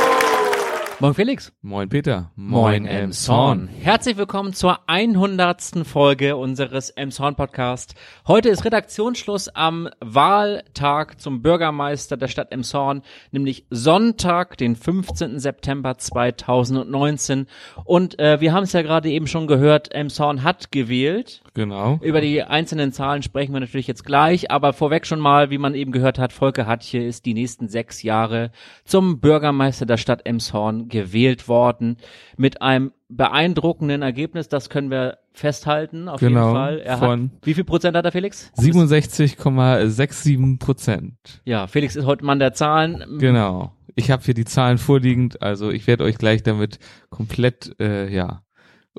Moin 1.01 1.13
Felix. 1.13 1.51
Moin 1.61 1.89
Peter. 1.89 2.31
Moin 2.37 2.85
Emshorn. 2.85 3.67
Herzlich 3.67 4.15
willkommen 4.15 4.53
zur 4.53 4.79
100. 4.87 5.85
Folge 5.85 6.37
unseres 6.37 6.89
Emshorn 6.89 7.35
Podcast. 7.35 7.95
Heute 8.25 8.47
ist 8.47 8.63
Redaktionsschluss 8.63 9.49
am 9.49 9.89
Wahltag 9.99 11.19
zum 11.19 11.41
Bürgermeister 11.41 12.15
der 12.15 12.29
Stadt 12.29 12.53
Emshorn, 12.53 13.01
nämlich 13.31 13.65
Sonntag, 13.69 14.57
den 14.57 14.77
15. 14.77 15.37
September 15.37 15.97
2019. 15.97 17.47
Und 17.83 18.17
äh, 18.17 18.39
wir 18.39 18.53
haben 18.53 18.63
es 18.63 18.71
ja 18.71 18.81
gerade 18.81 19.09
eben 19.09 19.27
schon 19.27 19.47
gehört, 19.47 19.93
Emshorn 19.93 20.43
hat 20.43 20.71
gewählt. 20.71 21.43
Genau. 21.55 21.99
Über 22.01 22.21
die 22.21 22.41
einzelnen 22.41 22.93
Zahlen 22.93 23.21
sprechen 23.21 23.51
wir 23.51 23.59
natürlich 23.59 23.87
jetzt 23.87 24.05
gleich, 24.05 24.49
aber 24.49 24.71
vorweg 24.71 25.05
schon 25.05 25.19
mal, 25.19 25.49
wie 25.49 25.57
man 25.57 25.75
eben 25.75 25.91
gehört 25.91 26.19
hat, 26.19 26.31
Volker 26.31 26.67
Hatje 26.67 27.05
ist 27.05 27.25
die 27.25 27.33
nächsten 27.33 27.67
sechs 27.67 28.01
Jahre 28.01 28.51
zum 28.85 29.19
Bürgermeister 29.19 29.85
der 29.85 29.97
Stadt 29.97 30.25
Emshorn 30.25 30.84
gewählt 30.87 31.47
worden. 31.47 31.97
Mit 32.37 32.61
einem 32.61 32.91
beeindruckenden 33.09 34.01
Ergebnis, 34.01 34.49
das 34.49 34.69
können 34.69 34.89
wir 34.91 35.17
festhalten, 35.33 36.09
auf 36.09 36.19
Genau, 36.19 36.47
jeden 36.47 36.55
Fall. 36.55 36.79
Er 36.79 36.97
von- 36.97 37.31
hat, 37.35 37.45
wie 37.45 37.53
viel 37.53 37.63
Prozent 37.63 37.95
hat 37.95 38.05
er, 38.05 38.11
Felix? 38.11 38.51
67,67 38.57 40.59
Prozent. 40.59 41.41
Ja, 41.45 41.67
Felix 41.67 41.95
ist 41.95 42.05
heute 42.05 42.25
Mann 42.25 42.39
der 42.39 42.53
Zahlen. 42.53 43.03
Genau. 43.19 43.73
Ich 43.95 44.11
habe 44.11 44.23
hier 44.23 44.33
die 44.33 44.45
Zahlen 44.45 44.77
vorliegend, 44.77 45.41
also 45.41 45.71
ich 45.71 45.87
werde 45.87 46.03
euch 46.03 46.17
gleich 46.17 46.43
damit 46.43 46.79
komplett, 47.09 47.75
äh, 47.79 48.13
ja, 48.13 48.41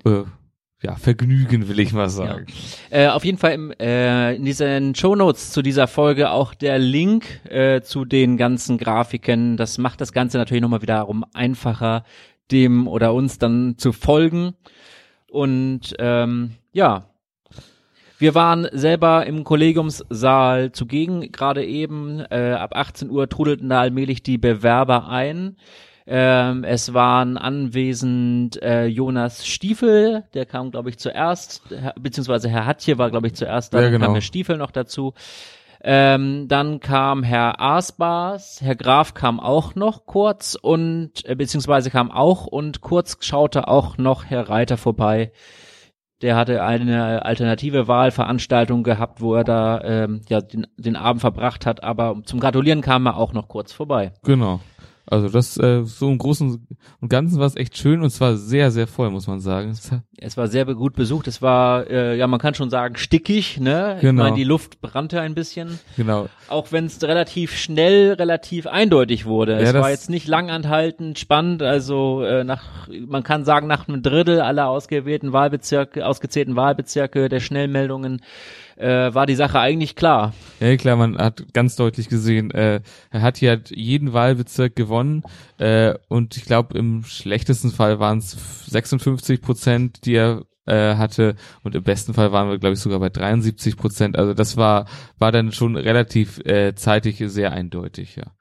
äh, 0.05 0.23
ja, 0.83 0.95
vergnügen, 0.97 1.69
will 1.69 1.81
ich 1.81 1.93
mal 1.93 2.09
sagen. 2.09 2.47
Äh, 2.91 3.09
auf 3.09 3.25
jeden 3.25 3.39
Fall 3.39 3.53
im, 3.53 3.73
äh, 3.73 4.35
in 4.35 4.45
diesen 4.45 4.95
Shownotes 4.95 5.51
zu 5.51 5.63
dieser 5.63 5.87
Folge 5.87 6.31
auch 6.31 6.55
der 6.55 6.79
Link 6.79 7.41
äh, 7.49 7.81
zu 7.81 8.05
den 8.05 8.37
ganzen 8.37 8.77
Grafiken. 8.77 9.57
Das 9.57 9.79
macht 9.79 10.01
das 10.01 10.13
Ganze 10.13 10.37
natürlich 10.39 10.63
nochmal 10.63 10.83
wiederum 10.83 11.25
einfacher, 11.33 12.05
dem 12.51 12.89
oder 12.89 13.15
uns 13.15 13.39
dann 13.39 13.77
zu 13.79 13.93
folgen. 13.93 14.55
Und 15.31 15.95
ähm, 15.99 16.53
ja, 16.73 17.11
wir 18.19 18.35
waren 18.35 18.67
selber 18.73 19.27
im 19.27 19.45
Kollegiumssaal 19.45 20.73
zugegen, 20.73 21.33
gerade 21.33 21.65
eben. 21.65 22.21
Äh, 22.31 22.53
ab 22.53 22.75
18 22.75 23.11
Uhr 23.11 23.29
trudelten 23.29 23.69
da 23.69 23.81
allmählich 23.81 24.23
die 24.23 24.39
Bewerber 24.39 25.09
ein. 25.09 25.57
Ähm, 26.09 26.63
es 26.63 26.95
waren 26.95 27.37
anwesend 27.37 28.63
äh, 28.63 28.87
Jonas 28.87 29.47
Stiefel, 29.47 30.25
der 30.35 30.47
kam, 30.47 30.71
glaube 30.71 30.89
ich, 30.91 30.99
zuerst, 30.99 31.63
beziehungsweise 32.01 32.49
Herr 32.49 32.65
Hatje 32.65 32.97
war, 32.97 33.11
glaube 33.11 33.27
ich, 33.27 33.35
zuerst, 33.35 33.75
dann 33.75 33.83
Ja, 33.83 33.91
genau. 33.91 34.07
kam 34.07 34.15
Herr 34.15 34.23
Stiefel 34.23 34.57
noch 34.57 34.71
dazu. 34.71 35.15
Ähm, 35.83 36.49
dann 36.49 36.81
kam 36.81 37.23
Herr 37.23 37.61
Asbars, 37.61 38.61
Herr 38.63 38.77
Graf 38.77 39.15
kam 39.15 39.39
auch 39.41 39.75
noch 39.75 40.07
kurz 40.07 40.57
und 40.61 41.25
äh, 41.25 41.35
beziehungsweise 41.35 41.91
kam 41.91 42.11
auch 42.11 42.47
und 42.47 42.81
kurz 42.81 43.19
schaute 43.21 43.69
auch 43.69 43.99
noch 43.99 44.25
Herr 44.25 44.49
Reiter 44.49 44.77
vorbei. 44.77 45.33
Der 46.23 46.35
hatte 46.35 46.63
eine 46.63 47.27
alternative 47.27 47.89
Wahlveranstaltung 47.89 48.85
gehabt, 48.85 49.21
wo 49.21 49.35
er 49.35 49.45
da 49.45 49.83
ähm, 49.83 50.23
ja 50.29 50.41
den, 50.41 50.67
den 50.79 50.97
Abend 50.97 51.21
verbracht 51.21 51.67
hat, 51.67 51.85
aber 51.85 52.17
zum 52.25 52.41
Gratulieren 52.41 52.81
kam 52.81 53.07
er 53.07 53.19
auch 53.19 53.35
noch 53.35 53.49
kurz 53.49 53.73
vorbei. 53.73 54.13
Genau. 54.25 54.61
Also 55.09 55.29
das 55.29 55.57
äh, 55.57 55.85
so 55.85 56.11
im 56.11 56.19
Großen 56.19 56.67
und 57.01 57.09
Ganzen 57.09 57.39
war 57.39 57.47
es 57.47 57.55
echt 57.57 57.77
schön 57.79 58.03
und 58.03 58.11
zwar 58.11 58.37
sehr, 58.37 58.73
sehr 58.73 58.89
voll, 58.89 59.11
muss 59.11 59.29
man 59.29 59.39
sagen. 59.39 59.73
Es 60.19 60.37
war 60.37 60.49
sehr 60.49 60.65
gut 60.65 60.95
besucht. 60.95 61.29
Es 61.29 61.41
war, 61.43 61.89
äh, 61.89 62.17
ja, 62.17 62.27
man 62.27 62.41
kann 62.41 62.55
schon 62.55 62.71
sagen, 62.71 62.97
stickig, 62.97 63.61
ne? 63.61 63.95
Ich 63.97 64.01
Genau. 64.01 64.25
meine, 64.25 64.37
die 64.37 64.43
Luft 64.45 64.81
brannte 64.81 65.21
ein 65.21 65.35
bisschen. 65.37 65.79
Genau. 65.97 66.27
Auch 66.49 66.73
wenn 66.73 66.87
es 66.87 67.01
relativ 67.05 67.57
schnell, 67.57 68.15
relativ 68.15 68.67
eindeutig 68.67 69.27
wurde. 69.27 69.53
Ja, 69.53 69.59
es 69.61 69.75
war 69.75 69.91
jetzt 69.91 70.11
nicht 70.11 70.27
langanhaltend, 70.27 71.19
spannend. 71.21 71.63
Also 71.63 72.23
äh, 72.23 72.43
nach, 72.43 72.89
man 73.07 73.23
kann 73.23 73.45
sagen, 73.45 73.69
nach 73.69 73.87
einem 73.87 74.03
Drittel 74.03 74.41
aller 74.41 74.69
ausgewählten 74.69 75.33
Wahlbezirke, 75.33 76.05
ausgezählten 76.05 76.57
Wahlbezirke 76.57 77.29
der 77.29 77.41
Schnellmeldungen 77.41 78.23
äh, 78.77 79.15
war 79.15 79.27
die 79.27 79.35
Sache 79.35 79.59
eigentlich 79.59 79.97
klar. 79.97 80.35
Ja, 80.61 80.77
klar, 80.77 80.97
man 80.97 81.17
hat 81.17 81.53
ganz 81.55 81.77
deutlich 81.77 82.09
gesehen, 82.09 82.51
äh, 82.51 82.81
er 83.11 83.23
hat 83.23 83.39
hier 83.39 83.51
halt 83.51 83.71
jeden 83.71 84.13
Wahlbezirk 84.13 84.77
gewonnen 84.77 84.96
äh, 85.59 85.95
und 86.09 86.37
ich 86.37 86.45
glaube 86.45 86.77
im 86.79 87.05
schlechtesten 87.05 87.71
Fall 87.71 87.99
waren 87.99 88.19
es 88.19 88.37
56 88.67 89.41
Prozent, 89.41 90.05
die 90.05 90.15
er 90.15 90.45
äh, 90.67 90.97
hatte 90.97 91.37
und 91.63 91.75
im 91.75 91.83
besten 91.83 92.15
Fall 92.15 92.33
waren 92.33 92.49
wir 92.49 92.59
glaube 92.59 92.75
ich 92.75 92.81
sogar 92.81 93.01
bei 93.01 93.11
73 93.11 93.77
Prozent. 93.77 94.19
Also 94.19 94.35
das 94.35 94.57
war 94.57 94.87
war 95.19 95.33
dann 95.33 95.53
schon 95.53 95.77
relativ 95.77 96.39
äh, 96.45 96.75
zeitig 96.75 97.23
sehr 97.27 97.53
eindeutig, 97.53 98.17
ja. 98.17 98.36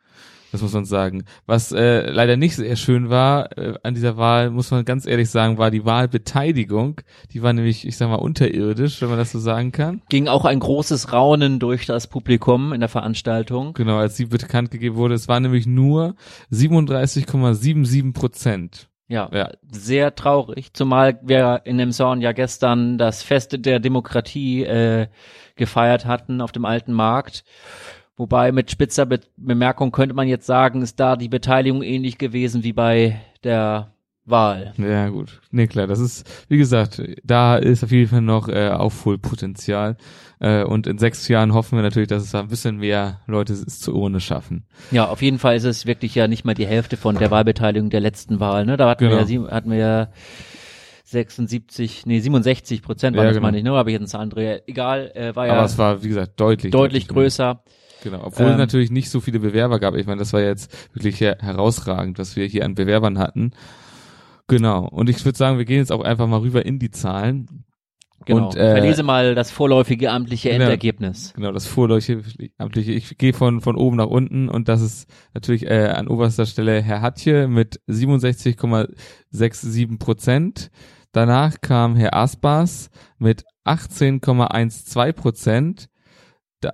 Das 0.56 0.62
muss 0.62 0.72
man 0.72 0.86
sagen. 0.86 1.26
Was 1.46 1.74
äh, 1.74 2.10
leider 2.10 2.38
nicht 2.38 2.56
sehr 2.56 2.78
schön 2.78 3.10
war 3.10 3.58
äh, 3.58 3.74
an 3.84 3.94
dieser 3.94 4.16
Wahl, 4.16 4.52
muss 4.52 4.72
man 4.72 4.86
ganz 4.86 5.06
ehrlich 5.06 5.30
sagen, 5.30 5.58
war 5.58 5.70
die 5.70 5.84
Wahlbeteiligung. 5.84 7.02
Die 7.34 7.44
war 7.44 7.52
nämlich, 7.52 7.86
ich 7.86 7.98
sag 7.98 8.08
mal, 8.08 8.16
unterirdisch, 8.16 9.02
wenn 9.02 9.10
man 9.10 9.18
das 9.18 9.34
so 9.34 9.40
sagen 9.40 9.74
kann. 9.74 10.02
Ging 10.08 10.30
auch 10.30 10.46
ein 10.46 10.62
großes 10.62 11.12
Raunen 11.12 11.60
durch 11.60 11.86
das 11.86 12.08
Publikum 12.08 12.72
in 12.72 12.80
der 12.80 12.88
Veranstaltung. 12.88 13.74
Genau, 13.74 13.98
als 13.98 14.16
sie 14.16 14.28
bekannt 14.28 14.72
gegeben 14.72 14.96
wurde. 14.96 15.16
Es 15.16 15.28
war 15.28 15.42
nämlich 15.42 15.68
nur 15.68 16.16
37,77 16.54 18.14
Prozent. 18.14 18.88
Ja, 19.10 19.30
Ja. 19.34 19.52
sehr 19.70 20.16
traurig, 20.16 20.74
zumal 20.74 21.20
wir 21.22 21.64
in 21.66 21.78
dem 21.78 21.92
Zorn 21.92 22.22
ja 22.22 22.32
gestern 22.32 22.98
das 22.98 23.24
Fest 23.24 23.58
der 23.66 23.82
Demokratie 23.82 24.64
äh, 24.64 25.08
gefeiert 25.58 26.06
hatten 26.06 26.40
auf 26.40 26.54
dem 26.54 26.64
alten 26.64 26.94
Markt. 26.94 27.44
Wobei 28.18 28.52
mit 28.52 28.72
spitzer 28.72 29.06
Be 29.06 29.20
Bemerkung 29.38 29.92
könnte 29.92 30.16
man 30.16 30.28
jetzt 30.28 30.46
sagen, 30.46 30.82
ist 30.82 31.00
da 31.00 31.16
die 31.18 31.28
Beteiligung 31.30 31.82
ähnlich 31.84 32.18
gewesen 32.18 32.64
wie 32.64 32.72
bei 32.74 33.20
der 33.44 33.92
Wahl. 34.28 34.74
Ja, 34.78 35.10
gut. 35.10 35.42
Nee, 35.52 35.68
klar, 35.68 35.86
das 35.86 36.00
ist, 36.00 36.26
wie 36.50 36.58
gesagt, 36.58 37.02
da 37.24 37.58
ist 37.58 37.84
auf 37.84 37.92
jeden 37.92 38.10
Fall 38.10 38.22
noch 38.22 38.48
äh, 38.48 38.70
Aufholpotenzial. 38.70 39.98
Äh, 40.40 40.64
und 40.64 40.88
in 40.88 40.98
sechs 40.98 41.28
Jahren 41.28 41.54
hoffen 41.54 41.78
wir 41.78 41.84
natürlich, 41.84 42.08
dass 42.10 42.24
es 42.24 42.32
da 42.32 42.40
ein 42.40 42.48
bisschen 42.48 42.78
mehr 42.78 43.20
Leute 43.28 43.54
es 43.54 43.80
zur 43.80 43.94
Urne 43.96 44.20
schaffen. 44.20 44.66
Ja, 44.92 45.08
auf 45.10 45.22
jeden 45.22 45.38
Fall 45.38 45.56
ist 45.58 45.64
es 45.66 45.86
wirklich 45.86 46.16
ja 46.16 46.28
nicht 46.28 46.44
mal 46.46 46.56
die 46.56 46.66
Hälfte 46.66 46.98
von 46.98 47.18
der 47.18 47.30
Wahlbeteiligung 47.32 47.90
der 47.90 48.00
letzten 48.02 48.40
Wahl. 48.40 48.66
Ne? 48.66 48.78
Da 48.78 48.90
hatten 48.90 49.02
wir 49.02 49.10
Genau. 49.10 49.22
ja, 49.22 49.28
sieben- 49.28 49.52
hatten 49.52 49.70
wir 49.72 49.78
ja 49.78 50.08
76, 51.04 52.06
nee 52.06 52.20
67 52.20 52.82
Prozent 52.82 53.16
war 53.16 53.24
Ja, 53.24 53.30
das 53.30 53.38
genau. 53.38 53.48
meine 53.48 53.58
ich, 53.60 53.64
ne? 53.64 53.72
Habe 53.74 53.92
ich 53.92 54.00
jetzt 54.00 54.14
eine 54.16 54.22
andere. 54.24 54.68
Egal, 54.68 55.12
äh, 55.14 55.36
war 55.36 55.46
ja 55.48 55.54
Aber 55.54 55.66
es 55.66 55.78
war, 55.78 56.04
wie 56.04 56.08
gesagt, 56.08 56.40
deutlich. 56.40 56.72
deutlich 56.72 57.08
mehr. 57.08 57.14
größer. 57.14 57.64
Genau, 58.06 58.22
obwohl 58.24 58.46
Ähm, 58.46 58.52
es 58.52 58.58
natürlich 58.60 58.92
nicht 58.92 59.10
so 59.10 59.20
viele 59.20 59.40
Bewerber 59.40 59.80
gab. 59.80 59.96
Ich 59.96 60.06
meine, 60.06 60.20
das 60.20 60.32
war 60.32 60.42
jetzt 60.42 60.72
wirklich 60.94 61.20
her 61.20 61.38
herausragend, 61.42 62.20
was 62.20 62.36
wir 62.36 62.46
hier 62.46 62.64
an 62.64 62.76
Bewerbern 62.76 63.18
hatten. 63.18 63.50
Genau. 64.48 64.88
Und 64.88 65.10
ich 65.10 65.26
würde 65.26 65.36
sagen, 65.36 65.58
wir 65.58 65.66
gehen 65.66 65.80
jetzt 65.80 65.92
auch 65.92 66.04
einfach 66.04 66.28
mal 66.28 66.42
rüber 66.42 66.64
in 66.68 66.78
die 66.78 66.92
Zahlen. 66.92 67.66
Genau. 68.26 68.50
Und, 68.50 68.56
äh, 68.56 68.74
Verlese 68.76 69.02
mal 69.02 69.34
das 69.34 69.50
vorläufige 69.50 70.12
amtliche 70.12 70.50
Genau. 70.50 70.66
Endergebnis. 70.66 71.34
Genau, 71.36 71.52
das 71.52 71.66
vorläufige 71.66 72.22
amtliche. 72.60 72.92
Ich 72.92 73.18
gehe 73.18 73.34
von, 73.34 73.60
von 73.60 73.76
oben 73.76 73.98
nach 73.98 74.06
unten 74.06 74.50
und 74.50 74.70
das 74.70 74.82
ist 74.82 75.10
natürlich 75.34 75.66
äh, 75.66 75.88
an 75.88 76.08
oberster 76.08 76.46
Stelle 76.46 76.84
Herr 76.84 77.02
Hatje 77.02 77.48
mit 77.48 77.82
67,67 77.88 79.98
Prozent. 79.98 80.70
Danach 81.12 81.60
kam 81.62 81.96
Herr 81.96 82.14
Asbas 82.16 82.92
mit 83.18 83.46
18,12 83.66 85.14
Prozent. 85.14 85.88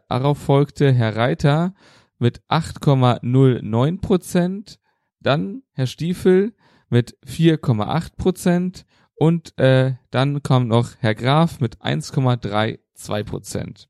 Darauf 0.10 0.38
folgte 0.38 0.92
Herr 0.92 1.16
Reiter 1.16 1.74
mit 2.20 2.42
8,09 2.50 4.00
Prozent. 4.02 4.80
Dann 5.20 5.64
Herr 5.74 5.88
Stiefel 5.88 6.54
mit 6.90 7.18
4,8 7.26 8.16
Prozent. 8.18 8.86
Und 9.16 9.58
äh, 9.60 9.94
dann 10.10 10.42
kam 10.42 10.68
noch 10.68 10.92
Herr 11.00 11.16
Graf 11.16 11.60
mit 11.60 11.78
1,32 11.82 13.24
Prozent. 13.24 13.88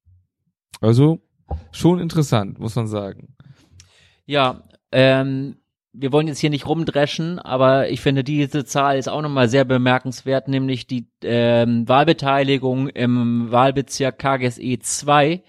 Also 0.82 1.22
schon 1.72 2.00
interessant, 2.00 2.60
muss 2.60 2.76
man 2.76 2.88
sagen. 2.88 3.36
Ja, 4.26 4.64
ähm, 4.92 5.58
wir 5.94 6.12
wollen 6.12 6.28
jetzt 6.28 6.40
hier 6.40 6.50
nicht 6.50 6.68
rumdreschen, 6.68 7.40
aber 7.40 7.90
ich 7.90 8.02
finde, 8.02 8.24
diese 8.24 8.66
Zahl 8.66 8.98
ist 8.98 9.10
auch 9.10 9.22
nochmal 9.22 9.50
sehr 9.50 9.66
bemerkenswert, 9.66 10.48
nämlich 10.48 10.88
die 10.88 11.08
ähm, 11.24 11.88
Wahlbeteiligung 11.88 12.88
im 12.88 13.52
Wahlbezirk 13.52 14.18
KGSE 14.18 14.80
2. 14.80 15.44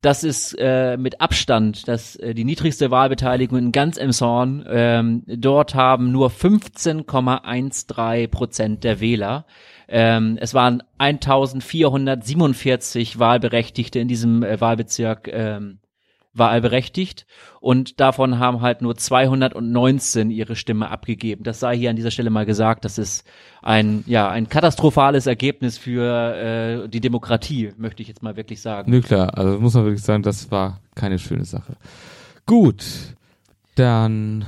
Das 0.00 0.22
ist 0.22 0.54
äh, 0.58 0.96
mit 0.96 1.20
Abstand 1.20 1.88
das, 1.88 2.14
äh, 2.16 2.32
die 2.32 2.44
niedrigste 2.44 2.92
Wahlbeteiligung 2.92 3.58
in 3.58 3.72
ganz 3.72 3.96
Emshorn. 3.96 4.64
Ähm, 4.68 5.24
dort 5.26 5.74
haben 5.74 6.12
nur 6.12 6.30
15,13 6.30 8.28
Prozent 8.28 8.84
der 8.84 9.00
Wähler. 9.00 9.44
Ähm, 9.88 10.38
es 10.40 10.54
waren 10.54 10.84
1447 10.98 13.18
Wahlberechtigte 13.18 13.98
in 13.98 14.06
diesem 14.06 14.44
äh, 14.44 14.60
Wahlbezirk 14.60 15.28
ähm, 15.32 15.80
wahlberechtigt 16.38 17.26
und 17.60 18.00
davon 18.00 18.38
haben 18.38 18.60
halt 18.60 18.82
nur 18.82 18.96
219 18.96 20.30
ihre 20.30 20.56
Stimme 20.56 20.90
abgegeben. 20.90 21.42
Das 21.44 21.60
sei 21.60 21.76
hier 21.76 21.90
an 21.90 21.96
dieser 21.96 22.10
Stelle 22.10 22.30
mal 22.30 22.46
gesagt. 22.46 22.84
Das 22.84 22.98
ist 22.98 23.26
ein 23.62 24.04
ja 24.06 24.28
ein 24.28 24.48
katastrophales 24.48 25.26
Ergebnis 25.26 25.78
für 25.78 26.34
äh, 26.84 26.88
die 26.88 27.00
Demokratie, 27.00 27.72
möchte 27.76 28.02
ich 28.02 28.08
jetzt 28.08 28.22
mal 28.22 28.36
wirklich 28.36 28.60
sagen. 28.60 28.90
Nö, 28.90 29.00
klar, 29.00 29.36
also 29.36 29.58
muss 29.60 29.74
man 29.74 29.84
wirklich 29.84 30.02
sagen, 30.02 30.22
das 30.22 30.50
war 30.50 30.80
keine 30.94 31.18
schöne 31.18 31.44
Sache. 31.44 31.76
Gut, 32.46 32.84
dann 33.74 34.44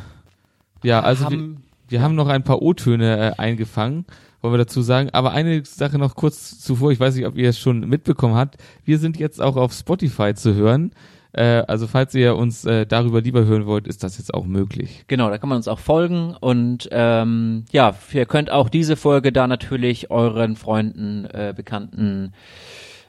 ja, 0.83 1.01
also 1.01 1.25
Haben- 1.27 1.63
wir, 1.89 1.99
wir 1.99 2.03
haben 2.03 2.15
noch 2.15 2.29
ein 2.29 2.43
paar 2.45 2.63
O-Töne 2.63 3.33
äh, 3.37 3.41
eingefangen, 3.41 4.07
wollen 4.41 4.55
wir 4.55 4.59
dazu 4.59 4.83
sagen. 4.83 5.11
Aber 5.13 5.33
eine 5.33 5.65
Sache 5.65 5.99
noch 5.99 6.15
kurz 6.15 6.59
zuvor, 6.61 6.93
ich 6.93 7.01
weiß 7.01 7.15
nicht, 7.17 7.27
ob 7.27 7.37
ihr 7.37 7.49
es 7.51 7.59
schon 7.59 7.81
mitbekommen 7.81 8.35
habt. 8.35 8.57
Wir 8.85 8.99
sind 8.99 9.19
jetzt 9.19 9.41
auch 9.41 9.57
auf 9.57 9.73
Spotify 9.73 10.35
zu 10.35 10.55
hören. 10.55 10.93
Äh, 11.33 11.63
also 11.69 11.87
falls 11.87 12.15
ihr 12.15 12.37
uns 12.37 12.65
äh, 12.65 12.87
darüber 12.87 13.21
lieber 13.21 13.45
hören 13.45 13.67
wollt, 13.67 13.87
ist 13.87 14.03
das 14.03 14.19
jetzt 14.19 14.35
auch 14.35 14.47
möglich. 14.47 15.05
Genau, 15.07 15.31
da 15.31 15.39
kann 15.39 15.49
man 15.49 15.57
uns 15.57 15.69
auch 15.69 15.79
folgen 15.79 16.37
und 16.41 16.89
ähm, 16.91 17.65
ja, 17.71 17.95
ihr 18.13 18.27
könnt 18.27 18.51
auch 18.51 18.69
diese 18.69 18.97
Folge 18.97 19.33
da 19.33 19.47
natürlich 19.47 20.11
euren 20.11 20.57
Freunden, 20.57 21.27
äh, 21.27 21.55
Bekannten 21.57 22.33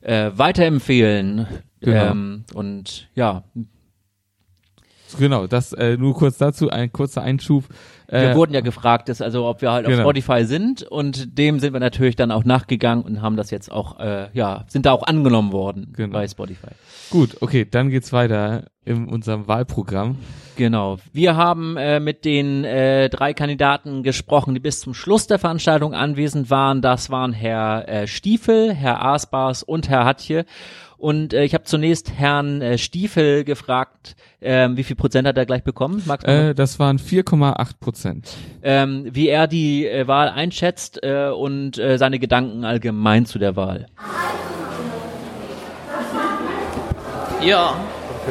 äh, 0.02 0.32
weiterempfehlen. 0.36 1.48
Genau. 1.80 2.12
Ähm, 2.12 2.44
und 2.54 3.10
ja, 3.16 3.44
Genau, 5.18 5.48
das 5.48 5.74
äh, 5.74 5.98
nur 5.98 6.14
kurz 6.14 6.38
dazu, 6.38 6.70
ein 6.70 6.92
kurzer 6.92 7.22
Einschub. 7.22 7.66
Wir 8.12 8.32
Äh, 8.32 8.36
wurden 8.36 8.54
ja 8.54 8.62
gefragt, 8.62 9.10
dass 9.10 9.22
also 9.22 9.46
ob 9.48 9.62
wir 9.62 9.72
halt 9.72 9.86
auf 9.86 9.92
Genau. 9.92 10.04
Spotify 10.04 10.44
sind 10.46 10.84
und 10.84 11.38
dem 11.38 11.60
sind 11.60 11.74
wir 11.74 11.80
natürlich 11.80 12.16
dann 12.16 12.32
auch 12.32 12.44
nachgegangen 12.44 13.04
und 13.06 13.22
haben 13.22 13.38
das 13.38 13.50
jetzt 13.52 13.72
auch, 13.72 14.00
äh, 14.00 14.28
ja, 14.34 14.66
sind 14.68 14.86
da 14.86 14.92
auch 14.92 15.04
angenommen 15.08 15.52
worden 15.52 15.94
Genau. 15.96 16.14
bei 16.14 16.28
Spotify. 16.28 16.68
gut, 17.10 17.38
okay, 17.42 17.66
dann 17.70 17.90
geht's 17.90 18.12
weiter 18.14 18.66
in 18.86 19.08
unserem 19.08 19.48
Wahlprogramm. 19.48 20.18
Genau. 20.58 20.98
Wir 21.14 21.36
haben 21.38 21.78
äh, 21.78 22.00
mit 22.00 22.26
den 22.26 22.64
äh, 22.66 23.10
drei 23.10 23.34
Kandidaten 23.34 24.04
gesprochen, 24.04 24.54
die 24.54 24.60
bis 24.60 24.80
zum 24.82 24.94
Schluss 24.94 25.26
der 25.28 25.40
Veranstaltung 25.40 25.94
anwesend 25.94 26.50
waren. 26.50 26.82
Das 26.82 27.10
waren 27.10 27.32
Herr 27.34 27.88
äh, 27.88 28.08
Stiefel, 28.08 28.74
Herr 28.74 29.04
Asbars 29.04 29.64
und 29.64 29.88
Herr 29.90 30.04
Hatje. 30.06 30.46
Und 31.02 31.34
äh, 31.34 31.44
ich 31.46 31.56
habe 31.56 31.64
zunächst 31.64 32.12
Herrn 32.16 32.62
äh, 32.62 32.78
Stiefel 32.78 33.44
gefragt, 33.44 34.16
ähm, 34.40 34.78
wie 34.78 34.84
viel 34.84 34.96
Prozent 34.96 35.28
hat 35.28 35.36
er 35.36 35.48
gleich 35.48 35.64
bekommen? 35.64 36.04
Magst 36.06 36.28
du 36.28 36.32
Äh, 36.32 36.54
das 36.54 36.78
waren 36.78 37.00
4,8 37.00 37.70
Prozent. 37.80 38.30
ähm, 38.62 39.08
wie 39.12 39.28
er 39.28 39.48
die 39.48 39.88
äh, 39.88 40.08
Wahl 40.08 40.30
einschätzt 40.30 41.00
äh, 41.02 41.30
und 41.30 41.80
äh, 41.80 41.98
seine 41.98 42.20
Gedanken 42.20 42.66
allgemein 42.66 43.26
zu 43.26 43.40
der 43.40 43.56
Wahl. 43.56 43.88
Ja, 47.44 47.74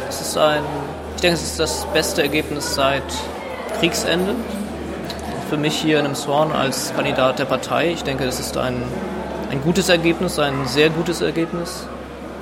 es 0.08 0.20
ist 0.20 0.38
ein, 0.38 0.62
ich 1.16 1.22
denke, 1.22 1.34
es 1.34 1.42
ist 1.42 1.58
das 1.58 1.86
beste 1.92 2.22
Ergebnis 2.22 2.74
seit 2.76 3.02
Kriegsende. 3.80 4.36
Für 5.48 5.56
mich 5.56 5.74
hier 5.74 5.98
in 5.98 6.04
einem 6.04 6.14
Swan 6.14 6.52
als 6.52 6.94
Kandidat 6.94 7.40
der 7.40 7.46
Partei. 7.46 7.90
Ich 7.90 8.04
denke, 8.04 8.22
es 8.24 8.38
ist 8.38 8.56
ein, 8.56 8.76
ein 9.50 9.60
gutes 9.62 9.88
Ergebnis, 9.88 10.38
ein 10.38 10.66
sehr 10.66 10.90
gutes 10.90 11.20
Ergebnis. 11.20 11.88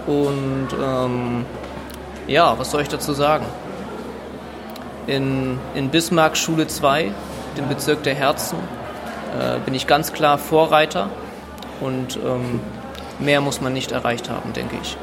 Und 0.08 0.68
ähm, 0.82 1.44
ja, 2.26 2.58
was 2.58 2.70
soll 2.70 2.80
ich 2.80 2.88
dazu 2.88 3.12
sagen? 3.12 3.44
In, 5.06 5.58
in 5.74 5.90
Bismarck 5.90 6.36
Schule 6.36 6.66
2, 6.66 7.12
dem 7.58 7.68
Bezirk 7.68 8.02
der 8.04 8.14
Herzen, 8.14 8.58
äh, 9.38 9.58
bin 9.60 9.74
ich 9.74 9.86
ganz 9.86 10.14
klar 10.14 10.38
Vorreiter. 10.38 11.10
Und 11.80 12.16
ähm, 12.16 12.60
mehr 13.18 13.42
muss 13.42 13.60
man 13.60 13.74
nicht 13.74 13.92
erreicht 13.92 14.30
haben, 14.30 14.54
denke 14.54 14.76
ich. 14.80 14.96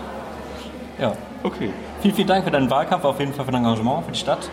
Ja, 1.00 1.14
okay. 1.44 1.72
Vielen, 2.02 2.16
vielen 2.16 2.28
Dank 2.28 2.44
für 2.44 2.52
deinen 2.52 2.70
Wahlkampf, 2.72 3.06
auf 3.06 3.20
jeden 3.20 3.34
Fall 3.34 3.46
für 3.46 3.52
dein 3.52 3.64
Engagement, 3.64 4.06
für 4.06 4.12
die 4.12 4.20
Stadt, 4.20 4.50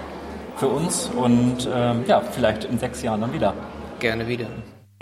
für 0.56 0.68
uns 0.68 1.10
und 1.16 1.68
ähm, 1.72 2.04
ja, 2.06 2.20
vielleicht 2.20 2.64
in 2.64 2.78
sechs 2.78 3.02
Jahren 3.02 3.22
dann 3.22 3.32
wieder. 3.32 3.54
Gerne 4.00 4.26
wieder. 4.26 4.46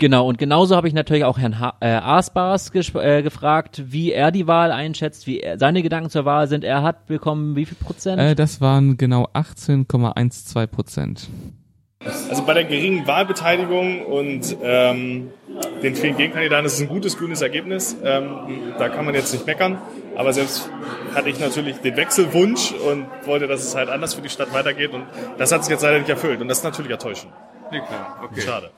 Genau, 0.01 0.27
und 0.27 0.39
genauso 0.39 0.75
habe 0.75 0.87
ich 0.87 0.95
natürlich 0.95 1.25
auch 1.25 1.37
Herrn 1.37 1.59
ha 1.59 1.75
äh, 1.79 1.89
Asbars 1.89 2.71
äh, 2.73 3.21
gefragt, 3.21 3.83
wie 3.85 4.11
er 4.11 4.31
die 4.31 4.47
Wahl 4.47 4.71
einschätzt, 4.71 5.27
wie 5.27 5.41
er, 5.41 5.59
seine 5.59 5.83
Gedanken 5.83 6.09
zur 6.09 6.25
Wahl 6.25 6.47
sind. 6.47 6.63
Er 6.63 6.81
hat 6.81 7.05
bekommen 7.05 7.55
wie 7.55 7.65
viel 7.65 7.77
Prozent? 7.77 8.19
Äh, 8.19 8.33
das 8.33 8.59
waren 8.61 8.97
genau 8.97 9.27
18,12 9.35 10.65
Prozent. 10.65 11.29
Also 12.31 12.41
bei 12.41 12.55
der 12.55 12.63
geringen 12.63 13.05
Wahlbeteiligung 13.05 14.03
und 14.03 14.57
ähm, 14.63 15.29
den 15.83 15.95
vielen 15.95 16.17
Gegenkandidaten 16.17 16.65
ist 16.65 16.73
es 16.73 16.81
ein 16.81 16.87
gutes 16.87 17.15
grünes 17.19 17.43
Ergebnis. 17.43 17.95
Ähm, 18.03 18.73
da 18.79 18.89
kann 18.89 19.05
man 19.05 19.13
jetzt 19.13 19.31
nicht 19.33 19.45
meckern. 19.45 19.77
Aber 20.17 20.33
selbst 20.33 20.67
hatte 21.13 21.29
ich 21.29 21.39
natürlich 21.39 21.77
den 21.77 21.95
Wechselwunsch 21.95 22.71
und 22.71 23.05
wollte, 23.27 23.45
dass 23.45 23.63
es 23.63 23.75
halt 23.75 23.89
anders 23.89 24.15
für 24.15 24.23
die 24.23 24.29
Stadt 24.29 24.51
weitergeht. 24.51 24.93
Und 24.93 25.03
das 25.37 25.51
hat 25.51 25.63
sich 25.63 25.69
jetzt 25.69 25.83
leider 25.83 25.99
nicht 25.99 26.09
erfüllt. 26.09 26.41
Und 26.41 26.47
das 26.47 26.57
ist 26.57 26.63
natürlich 26.63 26.91
enttäuschend. 26.91 27.31
Ja, 27.71 27.79
klar, 27.79 28.19
okay. 28.23 28.41
Schade. 28.41 28.71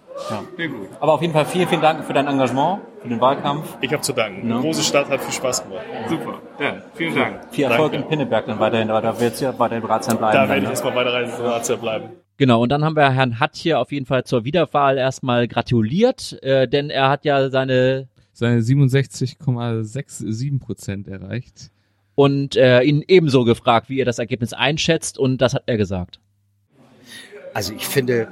Aber 0.99 1.13
auf 1.13 1.21
jeden 1.21 1.33
Fall 1.33 1.45
vielen, 1.45 1.67
vielen 1.67 1.81
Dank 1.81 2.05
für 2.05 2.13
dein 2.13 2.27
Engagement, 2.27 2.81
für 3.01 3.09
den 3.09 3.19
Wahlkampf. 3.19 3.77
Ich 3.81 3.91
habe 3.91 4.03
zu 4.03 4.13
danken. 4.13 4.47
Ja. 4.47 4.55
Eine 4.55 4.63
große 4.63 4.83
Stadt 4.83 5.09
hat 5.09 5.21
viel 5.21 5.33
Spaß 5.33 5.63
gemacht. 5.63 5.83
Super, 6.07 6.39
ja, 6.59 6.75
vielen 6.93 7.15
Dank. 7.15 7.39
Viel 7.51 7.65
Erfolg 7.65 7.93
Danke. 7.93 8.05
in 8.05 8.09
Pinneberg 8.09 8.45
dann 8.45 8.59
weiterhin, 8.59 8.91
aber 8.91 9.01
da 9.01 9.19
wird 9.19 9.33
es 9.33 9.39
ja 9.39 9.57
weiter 9.57 9.77
in 9.77 9.83
Ratsheim 9.83 10.17
bleiben. 10.17 10.33
Da 10.33 10.47
werde 10.47 10.57
ich 10.57 10.63
ne? 10.63 10.69
erstmal 10.69 10.95
weiterreisen, 10.95 11.35
so 11.35 11.43
Ratsherr 11.43 11.77
bleiben. 11.77 12.09
Genau, 12.37 12.61
und 12.61 12.69
dann 12.69 12.83
haben 12.83 12.95
wir 12.95 13.09
Herrn 13.09 13.39
Hatje 13.39 13.77
auf 13.77 13.91
jeden 13.91 14.05
Fall 14.05 14.23
zur 14.23 14.43
Wiederwahl 14.45 14.97
erstmal 14.97 15.47
gratuliert, 15.47 16.37
äh, 16.43 16.67
denn 16.67 16.89
er 16.91 17.09
hat 17.09 17.25
ja 17.25 17.49
seine 17.49 18.07
Seine 18.33 18.61
67,67 18.61 20.59
Prozent 20.59 21.07
erreicht. 21.07 21.71
und 22.15 22.55
äh, 22.55 22.81
ihn 22.83 23.03
ebenso 23.07 23.43
gefragt, 23.45 23.89
wie 23.89 23.99
er 23.99 24.05
das 24.05 24.19
Ergebnis 24.19 24.53
einschätzt 24.53 25.17
und 25.17 25.39
das 25.39 25.55
hat 25.55 25.63
er 25.65 25.77
gesagt. 25.77 26.19
Also 27.55 27.73
ich 27.73 27.87
finde, 27.87 28.27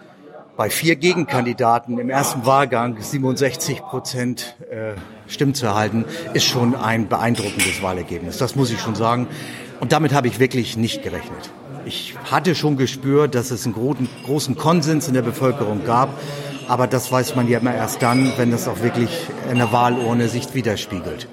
bei 0.58 0.70
vier 0.70 0.96
Gegenkandidaten 0.96 1.98
im 1.98 2.10
ersten 2.10 2.46
Wahlgang 2.46 3.02
67 3.02 3.82
Prozent 3.82 4.56
äh, 4.70 4.94
Stimmen 5.28 5.54
zu 5.54 5.66
erhalten, 5.66 6.06
ist 6.34 6.46
schon 6.46 6.76
ein 6.76 7.08
beeindruckendes 7.08 7.82
Wahlergebnis. 7.82 8.38
Das 8.38 8.56
muss 8.56 8.72
ich 8.72 8.80
schon 8.80 8.96
sagen. 8.96 9.28
Und 9.80 9.92
damit 9.92 10.14
habe 10.14 10.28
ich 10.28 10.40
wirklich 10.40 10.78
nicht 10.78 11.04
gerechnet. 11.04 11.50
Ich 11.86 12.16
hatte 12.30 12.54
schon 12.54 12.78
gespürt, 12.78 13.34
dass 13.34 13.50
es 13.50 13.66
einen 13.66 13.74
großen, 13.74 14.56
Konsens 14.56 15.08
in 15.08 15.14
der 15.14 15.24
Bevölkerung 15.24 15.84
gab. 15.86 16.10
Aber 16.68 16.86
das 16.86 17.12
weiß 17.12 17.36
man 17.36 17.48
ja 17.48 17.60
immer 17.60 17.74
erst 17.74 18.02
dann, 18.02 18.32
wenn 18.38 18.52
das 18.52 18.68
auch 18.68 18.82
wirklich 18.82 19.10
in 19.52 19.58
der 19.58 19.72
Wahlurne 19.72 20.28
sich 20.28 20.54
widerspiegelt. 20.54 21.28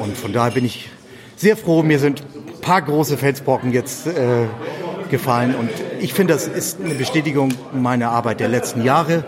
Und 0.00 0.16
von 0.16 0.32
daher 0.32 0.52
bin 0.52 0.64
ich 0.64 0.88
sehr 1.36 1.56
froh. 1.56 1.82
Mir 1.82 1.98
sind 1.98 2.22
ein 2.22 2.60
paar 2.60 2.82
große 2.82 3.16
Felsbrocken 3.16 3.72
jetzt 3.72 4.06
äh, 4.06 4.46
gefallen. 5.10 5.54
Und 5.56 5.70
ich 6.00 6.14
finde, 6.14 6.34
das 6.34 6.48
ist 6.48 6.80
eine 6.80 6.94
Bestätigung 6.94 7.52
meiner 7.72 8.10
Arbeit 8.10 8.40
der 8.40 8.48
letzten 8.48 8.82
Jahre. 8.82 9.24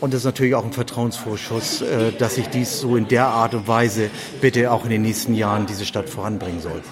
Und 0.00 0.12
das 0.12 0.20
ist 0.20 0.24
natürlich 0.26 0.54
auch 0.54 0.64
ein 0.64 0.72
Vertrauensvorschuss, 0.72 1.80
äh, 1.80 2.12
dass 2.12 2.36
ich 2.36 2.48
dies 2.48 2.80
so 2.80 2.96
in 2.96 3.08
der 3.08 3.26
Art 3.28 3.54
und 3.54 3.66
Weise 3.66 4.10
bitte 4.40 4.70
auch 4.70 4.84
in 4.84 4.90
den 4.90 5.02
nächsten 5.02 5.34
Jahren 5.34 5.66
diese 5.66 5.86
Stadt 5.86 6.10
voranbringen 6.10 6.60
soll. 6.60 6.82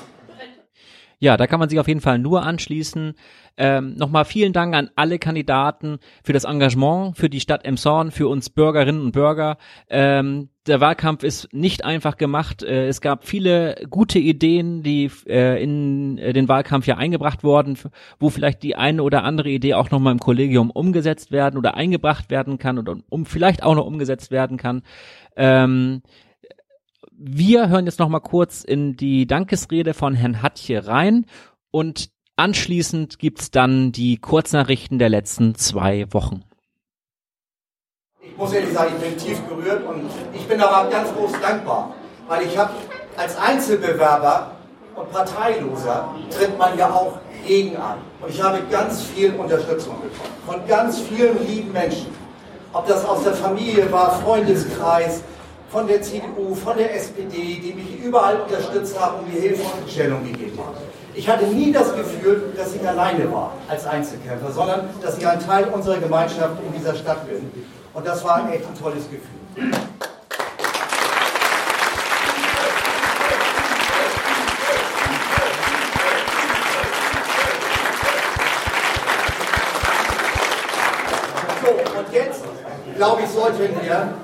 Ja, 1.18 1.36
da 1.36 1.46
kann 1.46 1.60
man 1.60 1.68
sich 1.68 1.78
auf 1.78 1.88
jeden 1.88 2.00
Fall 2.00 2.18
nur 2.18 2.42
anschließen. 2.42 3.14
Ähm, 3.56 3.94
Nochmal 3.94 4.24
vielen 4.24 4.52
Dank 4.52 4.74
an 4.74 4.90
alle 4.96 5.18
Kandidaten 5.18 5.98
für 6.24 6.32
das 6.32 6.44
Engagement, 6.44 7.16
für 7.16 7.30
die 7.30 7.40
Stadt 7.40 7.64
Emshorn, 7.64 8.10
für 8.10 8.28
uns 8.28 8.50
Bürgerinnen 8.50 9.00
und 9.00 9.12
Bürger. 9.12 9.58
Ähm, 9.88 10.48
der 10.66 10.80
Wahlkampf 10.80 11.22
ist 11.22 11.52
nicht 11.52 11.84
einfach 11.84 12.16
gemacht. 12.16 12.62
Äh, 12.62 12.88
es 12.88 13.00
gab 13.00 13.26
viele 13.26 13.76
gute 13.90 14.18
Ideen, 14.18 14.82
die 14.82 15.10
äh, 15.26 15.62
in 15.62 16.18
äh, 16.18 16.32
den 16.32 16.48
Wahlkampf 16.48 16.86
ja 16.86 16.96
eingebracht 16.96 17.44
wurden, 17.44 17.78
wo 18.18 18.30
vielleicht 18.30 18.62
die 18.62 18.74
eine 18.74 19.02
oder 19.02 19.24
andere 19.24 19.50
Idee 19.50 19.74
auch 19.74 19.90
nochmal 19.90 20.12
im 20.12 20.20
Kollegium 20.20 20.70
umgesetzt 20.70 21.30
werden 21.30 21.58
oder 21.58 21.74
eingebracht 21.74 22.30
werden 22.30 22.58
kann 22.58 22.78
oder 22.78 22.96
um 23.08 23.26
vielleicht 23.26 23.62
auch 23.62 23.74
noch 23.74 23.86
umgesetzt 23.86 24.30
werden 24.30 24.56
kann. 24.56 24.82
Ähm, 25.36 26.02
wir 27.16 27.68
hören 27.68 27.86
jetzt 27.86 27.98
noch 27.98 28.08
mal 28.08 28.20
kurz 28.20 28.64
in 28.64 28.96
die 28.96 29.26
Dankesrede 29.26 29.94
von 29.94 30.14
Herrn 30.14 30.42
Hatje 30.42 30.86
rein 30.86 31.26
und 31.70 32.10
anschließend 32.36 33.18
gibt's 33.18 33.50
dann 33.50 33.92
die 33.92 34.18
Kurznachrichten 34.18 34.98
der 34.98 35.08
letzten 35.08 35.54
zwei 35.54 36.06
Wochen. 36.12 36.42
Ich 38.20 38.36
muss 38.36 38.52
ehrlich 38.52 38.72
sagen, 38.72 38.94
ich 38.96 39.02
bin 39.02 39.16
tief 39.16 39.48
gerührt 39.48 39.86
und 39.86 40.10
ich 40.34 40.46
bin 40.46 40.60
aber 40.60 40.90
ganz 40.90 41.12
groß 41.14 41.32
dankbar, 41.40 41.94
weil 42.26 42.46
ich 42.46 42.58
habe 42.58 42.72
als 43.16 43.36
Einzelbewerber 43.36 44.56
und 44.96 45.10
Parteiloser 45.12 46.14
tritt 46.30 46.58
man 46.58 46.76
ja 46.76 46.90
auch 46.90 47.18
gegen 47.46 47.76
an. 47.76 47.98
Und 48.20 48.30
ich 48.30 48.42
habe 48.42 48.60
ganz 48.70 49.02
viel 49.02 49.34
Unterstützung 49.34 49.96
bekommen 49.96 50.34
von 50.46 50.66
ganz 50.66 51.00
vielen 51.00 51.46
lieben 51.46 51.72
Menschen. 51.72 52.08
Ob 52.72 52.86
das 52.88 53.04
aus 53.04 53.22
der 53.22 53.34
Familie 53.34 53.90
war, 53.92 54.20
Freundeskreis, 54.20 55.22
von 55.74 55.88
der 55.88 56.00
CDU, 56.00 56.54
von 56.54 56.76
der 56.76 56.94
SPD, 56.94 57.58
die 57.60 57.74
mich 57.74 57.98
überall 58.00 58.36
unterstützt 58.42 58.96
haben 58.96 59.18
und 59.18 59.34
mir 59.34 59.40
Hilfe 59.40 59.62
und 59.62 59.90
Stellung 59.90 60.22
gegeben 60.24 60.56
haben. 60.56 60.76
Ich 61.16 61.28
hatte 61.28 61.46
nie 61.46 61.72
das 61.72 61.92
Gefühl, 61.96 62.52
dass 62.56 62.76
ich 62.76 62.88
alleine 62.88 63.32
war 63.32 63.54
als 63.66 63.84
Einzelkämpfer, 63.84 64.52
sondern 64.52 64.88
dass 65.02 65.18
ich 65.18 65.26
ein 65.26 65.40
Teil 65.40 65.64
unserer 65.64 65.98
Gemeinschaft 65.98 66.54
in 66.64 66.78
dieser 66.78 66.94
Stadt 66.94 67.26
bin. 67.26 67.50
Und 67.92 68.06
das 68.06 68.22
war 68.22 68.48
echt 68.52 68.64
ein 68.64 68.80
tolles 68.80 69.02
Gefühl. 69.10 69.72
So, 81.64 81.98
und 81.98 82.12
jetzt, 82.12 82.44
glaube 82.96 83.22
ich, 83.22 83.28
sollten 83.28 83.74
wir 83.82 84.14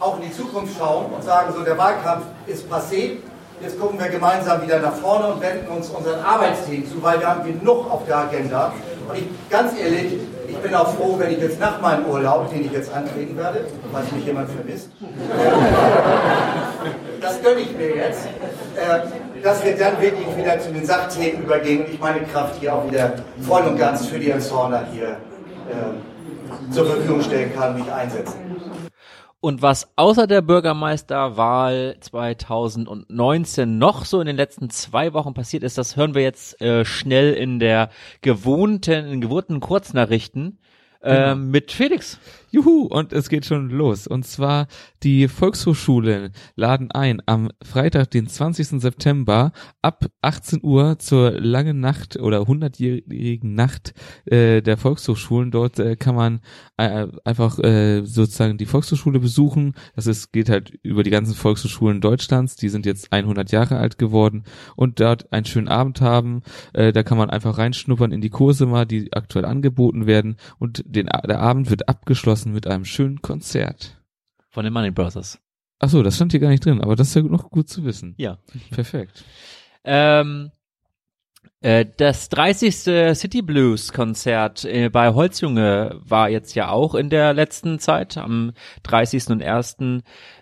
auch 0.00 0.18
in 0.18 0.24
die 0.28 0.32
Zukunft 0.32 0.76
schauen 0.78 1.06
und 1.14 1.22
sagen, 1.22 1.52
so 1.54 1.62
der 1.62 1.78
Wahlkampf 1.78 2.24
ist 2.46 2.64
passé. 2.70 3.18
Jetzt 3.62 3.78
gucken 3.78 4.00
wir 4.00 4.08
gemeinsam 4.08 4.62
wieder 4.62 4.78
nach 4.78 4.94
vorne 4.94 5.34
und 5.34 5.42
wenden 5.42 5.68
uns 5.68 5.90
unseren 5.90 6.20
Arbeitsthemen 6.20 6.90
zu, 6.90 7.02
weil 7.02 7.20
wir 7.20 7.28
haben 7.28 7.44
genug 7.44 7.90
auf 7.90 8.06
der 8.06 8.16
Agenda. 8.16 8.72
Und 9.06 9.18
ich, 9.18 9.24
ganz 9.50 9.78
ehrlich, 9.78 10.14
ich 10.48 10.56
bin 10.56 10.74
auch 10.74 10.88
froh, 10.94 11.16
wenn 11.18 11.30
ich 11.30 11.38
jetzt 11.38 11.60
nach 11.60 11.78
meinem 11.80 12.06
Urlaub, 12.06 12.50
den 12.50 12.64
ich 12.64 12.72
jetzt 12.72 12.90
antreten 12.92 13.36
werde, 13.36 13.66
falls 13.92 14.10
mich 14.12 14.24
jemand 14.24 14.50
vermisst, 14.50 14.88
das 17.20 17.42
gönne 17.42 17.60
ich 17.60 17.76
mir 17.76 17.96
jetzt, 17.96 18.24
äh, 18.76 19.42
dass 19.42 19.62
wir 19.62 19.76
dann 19.76 20.00
wirklich 20.00 20.34
wieder 20.36 20.58
zu 20.58 20.72
den 20.72 20.86
Sachthemen 20.86 21.42
übergehen 21.42 21.84
und 21.84 21.92
ich 21.92 22.00
meine 22.00 22.22
Kraft 22.22 22.54
hier 22.58 22.74
auch 22.74 22.90
wieder 22.90 23.12
voll 23.46 23.62
und 23.62 23.78
ganz 23.78 24.06
für 24.06 24.18
die 24.18 24.30
Emshorner 24.30 24.86
hier 24.90 25.08
äh, 25.08 26.72
zur 26.72 26.86
Verfügung 26.86 27.20
stellen 27.22 27.54
kann, 27.54 27.78
mich 27.78 27.92
einsetzen. 27.92 28.49
Und 29.42 29.62
was 29.62 29.90
außer 29.96 30.26
der 30.26 30.42
Bürgermeisterwahl 30.42 31.96
2019 31.98 33.78
noch 33.78 34.04
so 34.04 34.20
in 34.20 34.26
den 34.26 34.36
letzten 34.36 34.68
zwei 34.68 35.14
Wochen 35.14 35.32
passiert 35.32 35.62
ist, 35.62 35.78
das 35.78 35.96
hören 35.96 36.14
wir 36.14 36.22
jetzt 36.22 36.60
äh, 36.60 36.84
schnell 36.84 37.32
in 37.32 37.58
der 37.58 37.88
gewohnten, 38.20 39.06
in 39.06 39.20
gewohnten 39.22 39.60
Kurznachrichten 39.60 40.58
äh, 41.02 41.34
mit 41.34 41.72
Felix. 41.72 42.18
Juhu, 42.52 42.86
und 42.86 43.12
es 43.12 43.28
geht 43.28 43.46
schon 43.46 43.70
los. 43.70 44.08
Und 44.08 44.26
zwar 44.26 44.66
die 45.04 45.28
Volkshochschulen 45.28 46.32
laden 46.56 46.90
ein 46.90 47.22
am 47.26 47.50
Freitag, 47.62 48.10
den 48.10 48.26
20. 48.26 48.80
September 48.80 49.52
ab 49.82 50.06
18 50.20 50.60
Uhr 50.64 50.98
zur 50.98 51.30
langen 51.40 51.78
Nacht 51.78 52.16
oder 52.16 52.40
100-jährigen 52.40 53.54
Nacht 53.54 53.94
äh, 54.24 54.62
der 54.62 54.76
Volkshochschulen. 54.76 55.52
Dort 55.52 55.78
äh, 55.78 55.94
kann 55.94 56.16
man 56.16 56.40
äh, 56.76 57.06
einfach 57.24 57.60
äh, 57.60 58.02
sozusagen 58.04 58.58
die 58.58 58.66
Volkshochschule 58.66 59.20
besuchen. 59.20 59.74
Das 59.94 60.08
ist, 60.08 60.32
geht 60.32 60.50
halt 60.50 60.70
über 60.82 61.04
die 61.04 61.10
ganzen 61.10 61.34
Volkshochschulen 61.36 62.00
Deutschlands. 62.00 62.56
Die 62.56 62.68
sind 62.68 62.84
jetzt 62.84 63.12
100 63.12 63.52
Jahre 63.52 63.76
alt 63.76 63.96
geworden 63.96 64.42
und 64.74 64.98
dort 64.98 65.32
einen 65.32 65.46
schönen 65.46 65.68
Abend 65.68 66.00
haben. 66.00 66.42
Äh, 66.72 66.92
da 66.92 67.04
kann 67.04 67.16
man 67.16 67.30
einfach 67.30 67.58
reinschnuppern 67.58 68.10
in 68.10 68.20
die 68.20 68.30
Kurse 68.30 68.66
mal, 68.66 68.86
die 68.86 69.12
aktuell 69.12 69.44
angeboten 69.44 70.06
werden. 70.06 70.36
Und 70.58 70.82
den, 70.84 71.06
der 71.06 71.38
Abend 71.38 71.70
wird 71.70 71.88
abgeschlossen 71.88 72.39
mit 72.46 72.66
einem 72.66 72.84
schönen 72.84 73.22
Konzert. 73.22 73.96
Von 74.50 74.64
den 74.64 74.72
Money 74.72 74.90
Brothers. 74.90 75.38
Ach 75.78 75.88
so, 75.88 76.02
das 76.02 76.16
stand 76.16 76.32
hier 76.32 76.40
gar 76.40 76.50
nicht 76.50 76.64
drin, 76.64 76.80
aber 76.80 76.96
das 76.96 77.08
ist 77.08 77.14
ja 77.14 77.22
noch 77.22 77.50
gut 77.50 77.68
zu 77.68 77.84
wissen. 77.84 78.14
Ja. 78.18 78.38
Perfekt. 78.70 79.24
Ähm, 79.84 80.50
äh, 81.62 81.86
das 81.96 82.28
30. 82.30 83.14
City 83.14 83.42
Blues 83.42 83.92
Konzert 83.92 84.64
äh, 84.64 84.88
bei 84.88 85.12
Holzjunge 85.12 86.00
war 86.02 86.28
jetzt 86.28 86.54
ja 86.54 86.70
auch 86.70 86.94
in 86.94 87.10
der 87.10 87.32
letzten 87.34 87.78
Zeit. 87.78 88.16
Am 88.16 88.52
30. 88.82 89.28
und 89.28 89.42
1. 89.42 89.76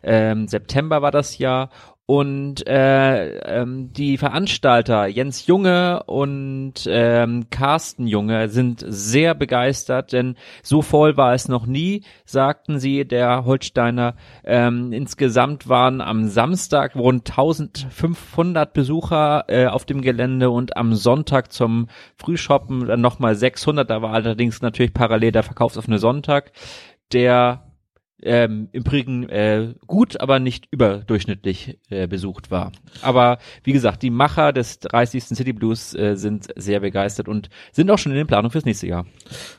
Ähm, 0.03 0.49
September 0.49 1.03
war 1.03 1.11
das 1.11 1.39
ja. 1.39 1.71
Und 2.11 2.67
äh, 2.67 3.37
ähm, 3.41 3.93
die 3.93 4.17
Veranstalter 4.17 5.09
Jens 5.09 5.47
Junge 5.47 6.05
und 6.05 6.73
ähm, 6.89 7.51
Carsten 7.51 8.07
Junge 8.07 8.49
sind 8.49 8.83
sehr 8.89 9.35
begeistert, 9.35 10.15
denn 10.15 10.37
so 10.63 10.81
voll 10.81 11.19
war 11.19 11.35
es 11.35 11.49
noch 11.49 11.67
nie, 11.67 12.05
sagten 12.25 12.79
sie, 12.79 13.05
der 13.05 13.45
Holsteiner. 13.45 14.15
Ähm, 14.43 14.91
insgesamt 14.95 15.69
waren 15.69 16.01
am 16.01 16.29
Samstag 16.29 16.97
rund 16.97 17.29
1500 17.29 18.73
Besucher 18.73 19.45
äh, 19.49 19.67
auf 19.67 19.85
dem 19.85 20.01
Gelände 20.01 20.49
und 20.49 20.79
am 20.79 20.95
Sonntag 20.95 21.53
zum 21.53 21.89
Frühshoppen 22.17 22.87
dann 22.87 23.03
nochmal 23.03 23.35
600. 23.35 23.91
Da 23.91 24.01
war 24.01 24.15
allerdings 24.15 24.63
natürlich 24.63 24.95
parallel 24.95 25.33
der 25.33 25.43
Verkaufsoffene 25.43 25.99
Sonntag. 25.99 26.53
Der 27.13 27.68
ähm, 28.23 28.69
im 28.73 28.81
Übrigen 28.81 29.29
äh, 29.29 29.75
gut, 29.87 30.21
aber 30.21 30.39
nicht 30.39 30.67
überdurchschnittlich 30.71 31.79
äh, 31.91 32.07
besucht 32.07 32.51
war. 32.51 32.73
Aber 33.03 33.39
wie 33.63 33.73
gesagt, 33.73 34.03
die 34.03 34.11
Macher 34.11 34.53
des 34.53 34.81
30. 34.81 35.25
City 35.25 35.53
Blues 35.53 35.95
äh, 35.95 36.17
sind 36.17 36.49
sehr 36.57 36.81
begeistert 36.81 37.29
und 37.29 37.49
sind 37.73 37.91
auch 37.91 37.99
schon 37.99 38.13
in 38.13 38.19
den 38.19 38.27
Planungen 38.27 38.51
fürs 38.51 38.65
nächste 38.65 38.87
Jahr. 38.87 39.07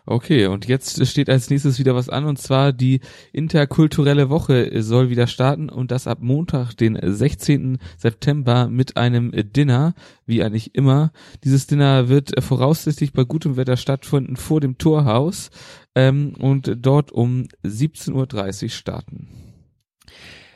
Okay, 0.06 0.48
und 0.48 0.68
jetzt 0.68 1.06
steht 1.08 1.30
als 1.30 1.50
nächstes 1.50 1.80
wieder 1.80 1.96
was 1.96 2.10
an 2.10 2.26
und 2.26 2.38
zwar 2.38 2.74
die 2.74 3.02
interkulturelle 3.32 4.30
Woche 4.30 4.82
soll 4.82 5.10
wieder 5.10 5.28
starten 5.28 5.70
und 5.70 5.92
das 5.92 6.08
ab 6.08 6.20
Montag, 6.22 6.74
den 6.74 7.00
16. 7.02 7.78
September 7.98 8.68
mit 8.68 8.98
einem 8.98 9.32
Dinner, 9.34 9.94
wie 10.26 10.44
eigentlich 10.44 10.76
immer. 10.76 11.12
Dieses 11.44 11.68
Dinner 11.68 12.10
wird 12.10 12.44
voraussichtlich 12.44 13.14
bei 13.14 13.24
gutem 13.24 13.58
Wetter 13.58 13.78
stattfinden 13.78 14.36
vor 14.36 14.60
dem 14.60 14.78
Torhaus 14.78 15.50
ähm, 16.00 16.34
und 16.40 16.72
dort 16.78 17.12
um 17.12 17.48
17.30 17.64 18.64
Uhr 18.64 18.70
starten. 18.70 19.28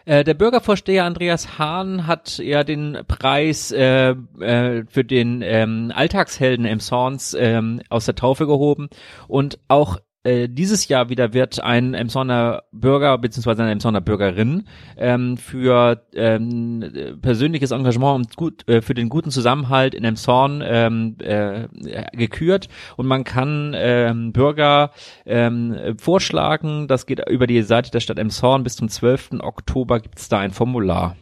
Äh, 0.06 0.24
der 0.24 0.34
Bürgervorsteher 0.34 1.06
Andreas 1.06 1.58
Hahn 1.58 2.08
hat 2.08 2.38
ja 2.38 2.64
den 2.64 2.98
Preis 3.08 3.72
äh, 3.72 4.12
äh, 4.12 4.84
für 4.90 5.04
den 5.04 5.42
ähm, 5.42 5.92
Alltagshelden 5.96 6.66
im 6.66 6.80
Sons 6.80 7.36
ähm, 7.40 7.82
aus 7.90 8.06
der 8.06 8.16
Taufe 8.16 8.46
gehoben 8.46 8.90
und 9.28 9.60
auch 9.68 10.00
äh, 10.24 10.48
dieses 10.50 10.88
Jahr 10.88 11.10
wieder 11.10 11.34
wird 11.34 11.62
ein 11.62 11.94
Emsonner 11.94 12.64
Bürger 12.72 13.18
bzw. 13.18 13.62
eine 13.62 13.72
Emsonner 13.72 14.02
Bürgerin 14.02 14.64
ähm, 14.98 15.38
für 15.38 16.02
ähm, 16.14 17.20
persönliches 17.22 17.72
Engagement 17.72 18.16
und 18.16 18.36
gut, 18.36 18.68
äh, 18.70 18.82
für 18.82 18.94
den 18.94 19.10
guten 19.10 19.32
Zusammenhalt 19.32 19.94
in 19.94 20.04
Emson 20.04 20.64
ähm, 20.66 21.18
äh, 21.20 21.68
gekürt 22.14 22.70
und 22.96 23.08
man 23.08 23.24
kann 23.24 23.74
ähm, 23.76 24.32
Bürger 24.32 24.92
ähm, 25.26 25.96
vorschlagen, 25.98 26.88
das 26.88 27.06
geht 27.06 27.28
über 27.30 27.48
die 27.48 27.62
Seite 27.62 27.92
der 27.92 28.00
Stadt 28.00 28.20
Emshorn 28.20 28.64
bis 28.64 28.76
zum 28.76 28.90
12. 28.90 29.40
Oktober 29.42 30.00
gibt 30.00 30.20
es 30.20 30.30
da 30.30 30.40
ein 30.40 30.52
Formular. 30.52 31.16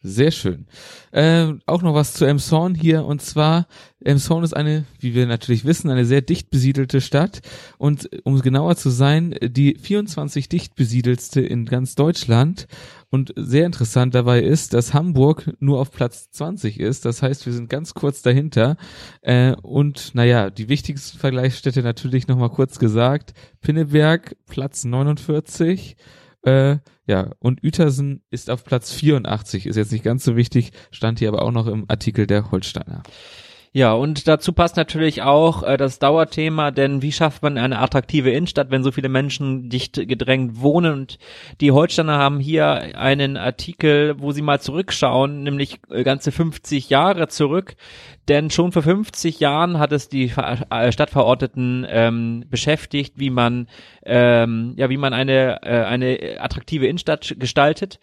Sehr 0.00 0.30
schön. 0.30 0.66
Äh, 1.10 1.54
auch 1.66 1.82
noch 1.82 1.94
was 1.94 2.14
zu 2.14 2.24
Emshorn 2.24 2.76
hier 2.76 3.04
und 3.04 3.20
zwar 3.20 3.66
Emshorn 4.00 4.44
ist 4.44 4.54
eine, 4.54 4.84
wie 5.00 5.14
wir 5.14 5.26
natürlich 5.26 5.64
wissen, 5.64 5.90
eine 5.90 6.04
sehr 6.04 6.22
dicht 6.22 6.50
besiedelte 6.50 7.00
Stadt 7.00 7.40
und 7.78 8.08
um 8.22 8.40
genauer 8.40 8.76
zu 8.76 8.90
sein, 8.90 9.34
die 9.42 9.74
24 9.74 10.48
dicht 10.48 10.76
besiedelste 10.76 11.40
in 11.40 11.64
ganz 11.64 11.96
Deutschland 11.96 12.68
und 13.10 13.32
sehr 13.36 13.66
interessant 13.66 14.14
dabei 14.14 14.40
ist, 14.40 14.72
dass 14.72 14.94
Hamburg 14.94 15.50
nur 15.58 15.80
auf 15.80 15.90
Platz 15.90 16.30
20 16.30 16.78
ist. 16.78 17.04
Das 17.04 17.22
heißt, 17.22 17.46
wir 17.46 17.52
sind 17.52 17.70
ganz 17.70 17.94
kurz 17.94 18.22
dahinter. 18.22 18.76
Äh, 19.22 19.56
und 19.62 20.14
naja, 20.14 20.50
die 20.50 20.68
wichtigsten 20.68 21.18
Vergleichsstädte 21.18 21.82
natürlich 21.82 22.28
nochmal 22.28 22.50
kurz 22.50 22.78
gesagt. 22.78 23.32
Pinneberg, 23.62 24.36
Platz 24.46 24.84
49. 24.84 25.96
Äh, 26.42 26.78
ja, 27.06 27.32
und 27.38 27.64
Uetersen 27.64 28.22
ist 28.30 28.50
auf 28.50 28.64
Platz 28.64 28.92
84, 28.92 29.66
ist 29.66 29.76
jetzt 29.76 29.92
nicht 29.92 30.04
ganz 30.04 30.24
so 30.24 30.36
wichtig, 30.36 30.72
stand 30.90 31.18
hier 31.18 31.28
aber 31.28 31.42
auch 31.42 31.50
noch 31.50 31.66
im 31.66 31.84
Artikel 31.88 32.26
der 32.26 32.50
Holsteiner. 32.50 33.02
Ja, 33.72 33.92
und 33.92 34.26
dazu 34.26 34.52
passt 34.52 34.76
natürlich 34.76 35.22
auch 35.22 35.62
äh, 35.62 35.76
das 35.76 35.98
Dauerthema, 35.98 36.70
denn 36.70 37.02
wie 37.02 37.12
schafft 37.12 37.42
man 37.42 37.58
eine 37.58 37.78
attraktive 37.78 38.30
Innenstadt, 38.30 38.70
wenn 38.70 38.82
so 38.82 38.92
viele 38.92 39.10
Menschen 39.10 39.68
dicht 39.68 39.94
gedrängt 39.94 40.60
wohnen? 40.60 40.92
Und 40.92 41.18
die 41.60 41.70
Holsteiner 41.70 42.16
haben 42.16 42.40
hier 42.40 42.96
einen 42.98 43.36
Artikel, 43.36 44.14
wo 44.18 44.32
sie 44.32 44.42
mal 44.42 44.60
zurückschauen, 44.60 45.42
nämlich 45.42 45.80
äh, 45.90 46.02
ganze 46.02 46.32
50 46.32 46.88
Jahre 46.88 47.28
zurück. 47.28 47.76
Denn 48.28 48.50
schon 48.50 48.72
vor 48.72 48.82
50 48.82 49.40
Jahren 49.40 49.78
hat 49.78 49.92
es 49.92 50.08
die 50.08 50.32
äh, 50.70 50.92
Stadtverordneten 50.92 51.86
ähm, 51.88 52.44
beschäftigt, 52.48 53.14
wie 53.16 53.30
man 53.30 53.68
ähm, 54.04 54.74
ja 54.76 54.90
wie 54.90 54.98
man 54.98 55.14
eine 55.14 55.62
äh, 55.62 55.84
eine 55.84 56.36
attraktive 56.38 56.86
Innenstadt 56.86 57.36
gestaltet 57.38 57.98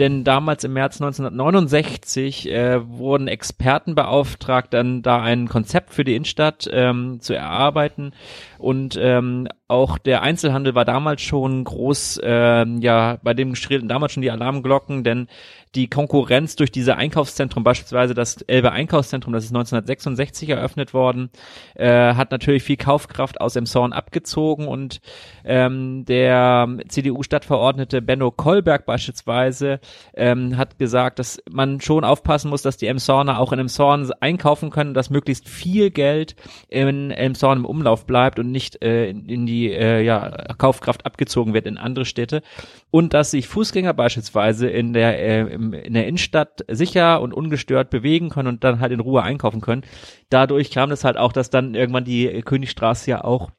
denn 0.00 0.24
damals 0.24 0.64
im 0.64 0.72
März 0.72 1.00
1969 1.00 2.50
äh, 2.50 2.88
wurden 2.88 3.28
Experten 3.28 3.94
beauftragt, 3.94 4.72
dann 4.72 5.02
da 5.02 5.22
ein 5.22 5.48
Konzept 5.48 5.92
für 5.92 6.04
die 6.04 6.16
Innenstadt 6.16 6.68
ähm, 6.72 7.20
zu 7.20 7.34
erarbeiten. 7.34 8.12
Und 8.58 8.98
ähm, 9.00 9.46
auch 9.70 9.98
der 9.98 10.22
Einzelhandel 10.22 10.74
war 10.74 10.84
damals 10.84 11.22
schon 11.22 11.62
groß, 11.64 12.20
ähm, 12.24 12.80
ja, 12.80 13.18
bei 13.22 13.34
dem 13.34 13.54
schrillten 13.54 13.88
damals 13.88 14.12
schon 14.12 14.22
die 14.22 14.30
Alarmglocken, 14.30 15.04
denn 15.04 15.28
die 15.76 15.88
Konkurrenz 15.88 16.56
durch 16.56 16.72
diese 16.72 16.96
Einkaufszentrum, 16.96 17.62
beispielsweise 17.62 18.12
das 18.12 18.42
Elbe 18.42 18.72
Einkaufszentrum, 18.72 19.32
das 19.32 19.44
ist 19.44 19.50
1966 19.50 20.48
eröffnet 20.48 20.92
worden, 20.92 21.30
äh, 21.76 22.14
hat 22.14 22.32
natürlich 22.32 22.64
viel 22.64 22.76
Kaufkraft 22.76 23.40
aus 23.40 23.52
dem 23.52 23.66
Zorn 23.66 23.92
abgezogen 23.92 24.66
und 24.66 25.00
ähm, 25.44 26.04
der 26.06 26.68
CDU-Stadtverordnete 26.88 28.02
Benno 28.02 28.32
Kolberg 28.32 28.84
beispielsweise 28.84 29.78
ähm, 30.14 30.56
hat 30.56 30.78
gesagt, 30.78 31.20
dass 31.20 31.40
man 31.48 31.80
schon 31.80 32.02
aufpassen 32.02 32.50
muss, 32.50 32.62
dass 32.62 32.76
die 32.76 32.88
Emshorner 32.88 33.38
auch 33.38 33.52
in 33.52 33.60
Emshorn 33.60 34.10
einkaufen 34.18 34.70
können, 34.70 34.94
dass 34.94 35.10
möglichst 35.10 35.48
viel 35.48 35.90
Geld 35.90 36.34
in 36.68 37.12
Emshorn 37.12 37.58
im 37.58 37.64
Umlauf 37.64 38.06
bleibt 38.06 38.40
und 38.40 38.50
nicht 38.50 38.82
äh, 38.82 39.08
in, 39.08 39.26
in 39.26 39.46
die 39.46 39.59
äh, 39.68 40.02
ja, 40.02 40.54
Kaufkraft 40.58 41.06
abgezogen 41.06 41.54
wird 41.54 41.66
in 41.66 41.78
andere 41.78 42.04
Städte 42.04 42.42
und 42.90 43.14
dass 43.14 43.30
sich 43.30 43.48
Fußgänger 43.48 43.94
beispielsweise 43.94 44.68
in 44.68 44.92
der 44.92 45.18
äh, 45.18 45.54
in 45.54 45.94
der 45.94 46.06
Innenstadt 46.06 46.64
sicher 46.68 47.20
und 47.20 47.34
ungestört 47.34 47.90
bewegen 47.90 48.30
können 48.30 48.48
und 48.48 48.64
dann 48.64 48.80
halt 48.80 48.92
in 48.92 49.00
Ruhe 49.00 49.22
einkaufen 49.22 49.60
können. 49.60 49.82
Dadurch 50.30 50.70
kam 50.70 50.90
es 50.90 51.04
halt 51.04 51.16
auch, 51.16 51.32
dass 51.32 51.50
dann 51.50 51.74
irgendwann 51.74 52.04
die 52.04 52.42
Königstraße 52.42 53.10
ja 53.10 53.24
auch 53.24 53.50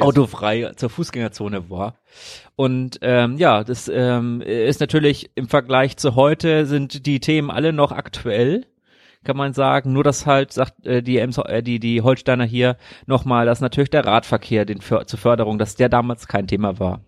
autofrei 0.00 0.72
zur 0.76 0.90
Fußgängerzone 0.90 1.70
war. 1.70 1.94
Und 2.56 2.98
ähm, 3.02 3.38
ja, 3.38 3.64
das 3.64 3.90
ähm, 3.92 4.40
ist 4.42 4.80
natürlich 4.80 5.30
im 5.34 5.48
Vergleich 5.48 5.96
zu 5.96 6.14
heute 6.14 6.66
sind 6.66 7.06
die 7.06 7.20
Themen 7.20 7.50
alle 7.50 7.72
noch 7.72 7.92
aktuell 7.92 8.66
kann 9.24 9.36
man 9.36 9.52
sagen. 9.52 9.92
Nur 9.92 10.04
dass 10.04 10.26
halt 10.26 10.52
sagt 10.52 10.86
äh, 10.86 11.02
die, 11.02 11.18
Ems, 11.18 11.38
äh, 11.38 11.62
die 11.62 11.80
die 11.80 12.02
Holsteiner 12.02 12.44
hier 12.44 12.76
nochmal, 13.06 13.46
dass 13.46 13.60
natürlich 13.60 13.90
der 13.90 14.04
Radverkehr 14.04 14.64
den 14.64 14.80
für, 14.80 15.06
zur 15.06 15.18
Förderung, 15.18 15.58
dass 15.58 15.76
der 15.76 15.88
damals 15.88 16.28
kein 16.28 16.46
Thema 16.46 16.78
war. 16.78 17.00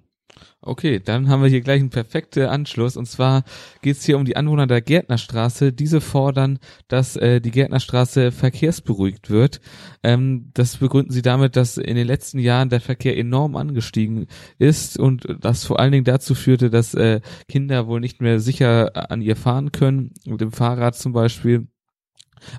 Okay, 0.63 1.01
dann 1.03 1.31
haben 1.31 1.43
wir 1.43 1.49
hier 1.49 1.63
gleich 1.63 1.81
einen 1.81 1.89
perfekten 1.89 2.47
Anschluss. 2.47 2.99
Und 2.99 3.07
zwar 3.07 3.45
geht 3.81 3.97
es 3.97 4.05
hier 4.05 4.19
um 4.19 4.27
die 4.27 4.37
Anwohner 4.37 4.67
der 4.67 4.83
Gärtnerstraße. 4.83 5.73
Diese 5.73 6.03
fordern, 6.03 6.59
dass 6.89 7.17
äh, 7.17 7.41
die 7.41 7.51
Gärtnerstraße 7.51 8.31
verkehrsberuhigt 8.31 9.31
wird. 9.31 9.61
Ähm, 10.03 10.51
das 10.53 10.77
begründen 10.77 11.13
sie 11.13 11.23
damit, 11.23 11.57
dass 11.57 11.79
in 11.79 11.97
den 11.97 12.07
letzten 12.07 12.39
Jahren 12.39 12.69
der 12.69 12.83
Verkehr 12.83 13.17
enorm 13.17 13.57
angestiegen 13.57 14.27
ist 14.59 14.99
und 14.99 15.27
das 15.41 15.65
vor 15.65 15.81
allen 15.81 15.93
Dingen 15.93 16.05
dazu 16.05 16.35
führte, 16.35 16.69
dass 16.69 16.93
äh, 16.93 17.21
Kinder 17.49 17.87
wohl 17.87 18.01
nicht 18.01 18.21
mehr 18.21 18.39
sicher 18.39 19.11
an 19.11 19.23
ihr 19.23 19.37
fahren 19.37 19.73
können, 19.73 20.13
mit 20.27 20.43
dem 20.43 20.53
Fahrrad 20.53 20.95
zum 20.95 21.13
Beispiel. 21.13 21.69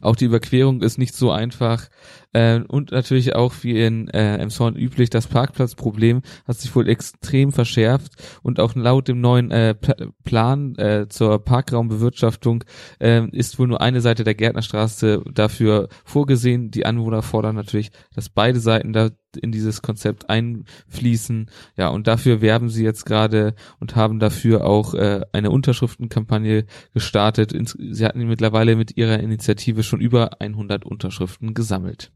Auch 0.02 0.16
die 0.16 0.26
Überquerung 0.26 0.82
ist 0.82 0.98
nicht 0.98 1.16
so 1.16 1.32
einfach. 1.32 1.88
Äh, 2.34 2.62
und 2.68 2.92
natürlich 2.92 3.36
auch 3.36 3.54
wie 3.62 3.82
in 3.82 4.08
äh, 4.10 4.38
Emshorn 4.38 4.76
üblich, 4.76 5.10
das 5.10 5.28
Parkplatzproblem 5.28 6.22
hat 6.48 6.58
sich 6.58 6.74
wohl 6.76 6.88
extrem 6.88 7.52
verschärft 7.52 8.14
und 8.42 8.60
auch 8.60 8.76
laut 8.76 9.08
dem 9.08 9.22
neuen 9.22 9.52
äh, 9.52 9.76
Plan 10.24 10.76
äh, 10.76 11.08
zur 11.10 11.44
Parkraumbewirtschaftung 11.44 12.64
äh, 13.00 13.28
ist 13.32 13.60
wohl 13.60 13.68
nur 13.68 13.82
eine 13.82 14.02
Seite 14.02 14.24
der 14.24 14.36
Gärtnerstraße 14.36 15.24
dafür 15.34 15.90
vorgesehen. 16.06 16.72
Die 16.72 16.86
Anwohner 16.86 17.22
fordern 17.22 17.56
natürlich, 17.56 17.92
dass 18.16 18.30
beide 18.30 18.60
Seiten 18.60 18.94
da 18.94 19.10
in 19.38 19.52
dieses 19.52 19.82
Konzept 19.82 20.30
einfließen. 20.30 21.50
Ja, 21.78 21.90
und 21.90 22.08
dafür 22.08 22.42
werben 22.42 22.70
sie 22.70 22.84
jetzt 22.84 23.06
gerade 23.06 23.56
und 23.80 23.96
haben 23.96 24.20
dafür 24.20 24.66
auch 24.66 24.94
äh, 24.94 25.22
eine 25.32 25.52
Unterschriftenkampagne 25.52 26.66
gestartet. 26.94 27.54
Sie 27.78 28.06
hatten 28.06 28.28
mittlerweile 28.28 28.76
mit 28.76 28.98
ihrer 28.98 29.20
Initiative 29.20 29.84
schon 29.84 30.02
über 30.02 30.42
100 30.42 30.86
Unterschriften 30.86 31.54
gesammelt. 31.54 32.12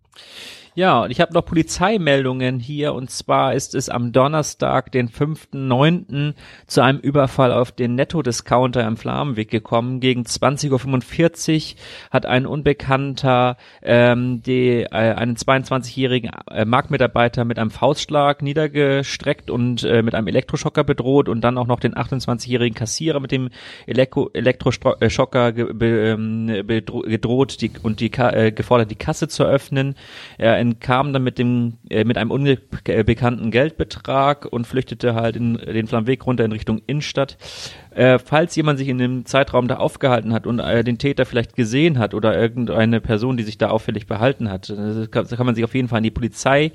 Ja, 0.78 1.04
und 1.04 1.12
ich 1.12 1.22
habe 1.22 1.34
noch 1.34 1.46
Polizeimeldungen 1.46 2.60
hier 2.60 2.94
und 2.94 3.10
zwar 3.10 3.54
ist 3.54 3.76
es 3.76 3.88
am 3.88 4.12
Donnerstag, 4.12 4.92
den 4.92 5.08
5.9. 5.08 6.34
zu 6.68 6.82
einem 6.82 7.00
Überfall 7.00 7.54
auf 7.54 7.72
den 7.72 7.96
Netto-Discounter 7.96 8.86
im 8.86 8.98
Flammenweg 8.98 9.50
gekommen. 9.50 10.02
Gegen 10.02 10.24
20.45 10.24 11.76
Uhr 11.76 11.80
hat 12.12 12.26
ein 12.26 12.46
Unbekannter 12.46 13.56
ähm, 13.82 14.44
die, 14.44 14.82
äh, 14.82 14.90
einen 14.90 15.38
22-jährigen 15.38 16.32
äh, 16.52 16.66
Marktmitarbeiter 16.66 17.46
mit 17.46 17.58
einem 17.58 17.72
Faustschlag 17.72 18.42
niedergestreckt 18.42 19.50
und 19.50 19.86
äh, 19.86 20.04
mit 20.04 20.14
einem 20.14 20.28
Elektroschocker 20.28 20.84
bedroht 20.84 21.30
und 21.30 21.40
dann 21.40 21.58
auch 21.58 21.68
noch 21.68 21.80
den 21.80 21.96
28-jährigen 21.96 22.76
Kassierer 22.76 23.22
mit 23.22 23.32
dem 23.32 23.50
Elektro 23.88 24.30
Elektroschocker 24.34 25.54
ge 25.54 25.68
ähm, 26.12 26.48
gedroht 26.68 27.62
die, 27.62 27.72
und 27.82 28.02
die 28.02 28.12
äh, 28.12 28.52
gefordert, 28.52 28.92
die 28.92 28.96
Kasse 28.96 29.30
zu 29.30 29.46
öffnen. 29.46 29.96
Er 30.38 30.58
entkam 30.58 31.14
dann 31.14 31.24
mit 31.24 31.38
dem 31.38 31.78
äh, 31.90 32.04
mit 32.04 32.18
einem 32.18 32.32
unbekannten 32.32 33.52
Geldbetrag 33.52 34.46
und 34.46 34.68
flüchtete 34.68 35.16
halt 35.16 35.36
in 35.36 35.56
den 35.56 35.88
Flammweg 35.88 36.26
runter 36.26 36.46
in 36.46 36.52
Richtung 36.52 36.82
Innenstadt. 36.88 37.38
Äh, 37.92 38.20
falls 38.20 38.56
jemand 38.56 38.78
sich 38.78 38.90
in 38.90 38.98
dem 38.98 39.26
Zeitraum 39.26 39.68
da 39.68 39.78
aufgehalten 39.78 40.34
hat 40.34 40.46
und 40.48 40.60
äh, 40.60 40.84
den 40.84 40.98
Täter 40.98 41.26
vielleicht 41.26 41.56
gesehen 41.56 41.98
hat 41.98 42.14
oder 42.14 42.38
irgendeine 42.38 43.00
Person, 43.00 43.38
die 43.38 43.44
sich 43.44 43.58
da 43.58 43.70
auffällig 43.70 44.08
behalten 44.08 44.50
hat, 44.50 44.70
äh, 44.70 45.08
kann, 45.08 45.28
kann 45.28 45.46
man 45.46 45.56
sich 45.56 45.64
auf 45.64 45.74
jeden 45.74 45.88
Fall 45.88 45.98
an 45.98 46.04
die 46.04 46.12
Polizei 46.12 46.72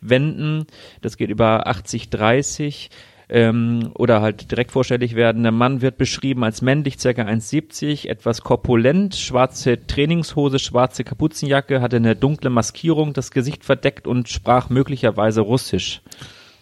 wenden. 0.00 0.66
Das 1.00 1.16
geht 1.16 1.30
über 1.30 1.66
8030 1.66 2.90
ähm, 3.28 3.90
oder 3.94 4.20
halt 4.20 4.50
direkt 4.50 4.72
vorstellig 4.72 5.14
werden. 5.14 5.42
Der 5.42 5.52
Mann 5.52 5.82
wird 5.82 5.98
beschrieben 5.98 6.44
als 6.44 6.62
männlich, 6.62 6.98
ca. 6.98 7.08
1,70, 7.08 8.08
etwas 8.08 8.42
korpulent, 8.42 9.14
schwarze 9.14 9.86
Trainingshose, 9.86 10.58
schwarze 10.58 11.04
Kapuzenjacke, 11.04 11.80
hatte 11.80 11.96
eine 11.96 12.16
dunkle 12.16 12.50
Maskierung, 12.50 13.12
das 13.12 13.30
Gesicht 13.30 13.64
verdeckt 13.64 14.06
und 14.06 14.28
sprach 14.28 14.68
möglicherweise 14.70 15.40
Russisch. 15.40 16.02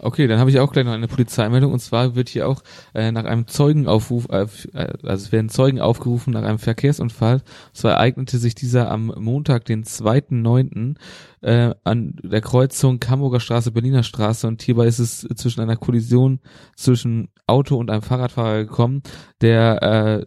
Okay, 0.02 0.26
dann 0.26 0.40
habe 0.40 0.50
ich 0.50 0.58
auch 0.58 0.72
gleich 0.72 0.84
noch 0.84 0.92
eine 0.92 1.06
Polizeimeldung 1.06 1.72
und 1.72 1.78
zwar 1.78 2.16
wird 2.16 2.28
hier 2.28 2.48
auch 2.48 2.62
äh, 2.92 3.12
nach 3.12 3.24
einem 3.24 3.46
Zeugenaufruf, 3.46 4.28
äh, 4.30 4.46
äh, 4.72 4.92
also 5.04 5.26
es 5.26 5.32
werden 5.32 5.48
Zeugen 5.48 5.80
aufgerufen 5.80 6.32
nach 6.32 6.42
einem 6.42 6.58
Verkehrsunfall. 6.58 7.34
Und 7.34 7.76
zwar 7.76 7.92
ereignete 7.92 8.38
sich 8.38 8.56
dieser 8.56 8.90
am 8.90 9.14
Montag, 9.16 9.64
den 9.64 9.84
2.9. 9.84 10.96
Äh, 11.40 11.74
an 11.84 12.16
der 12.22 12.40
Kreuzung 12.40 12.98
Hamburger 13.08 13.38
Straße, 13.38 13.70
Berliner 13.70 14.02
Straße 14.02 14.46
und 14.48 14.60
hierbei 14.62 14.86
ist 14.86 14.98
es 14.98 15.20
zwischen 15.36 15.60
einer 15.60 15.76
Kollision 15.76 16.40
zwischen 16.76 17.28
Auto 17.46 17.76
und 17.76 17.90
einem 17.90 18.02
Fahrradfahrer 18.02 18.64
gekommen, 18.64 19.02
der 19.40 19.82
äh, 19.82 20.24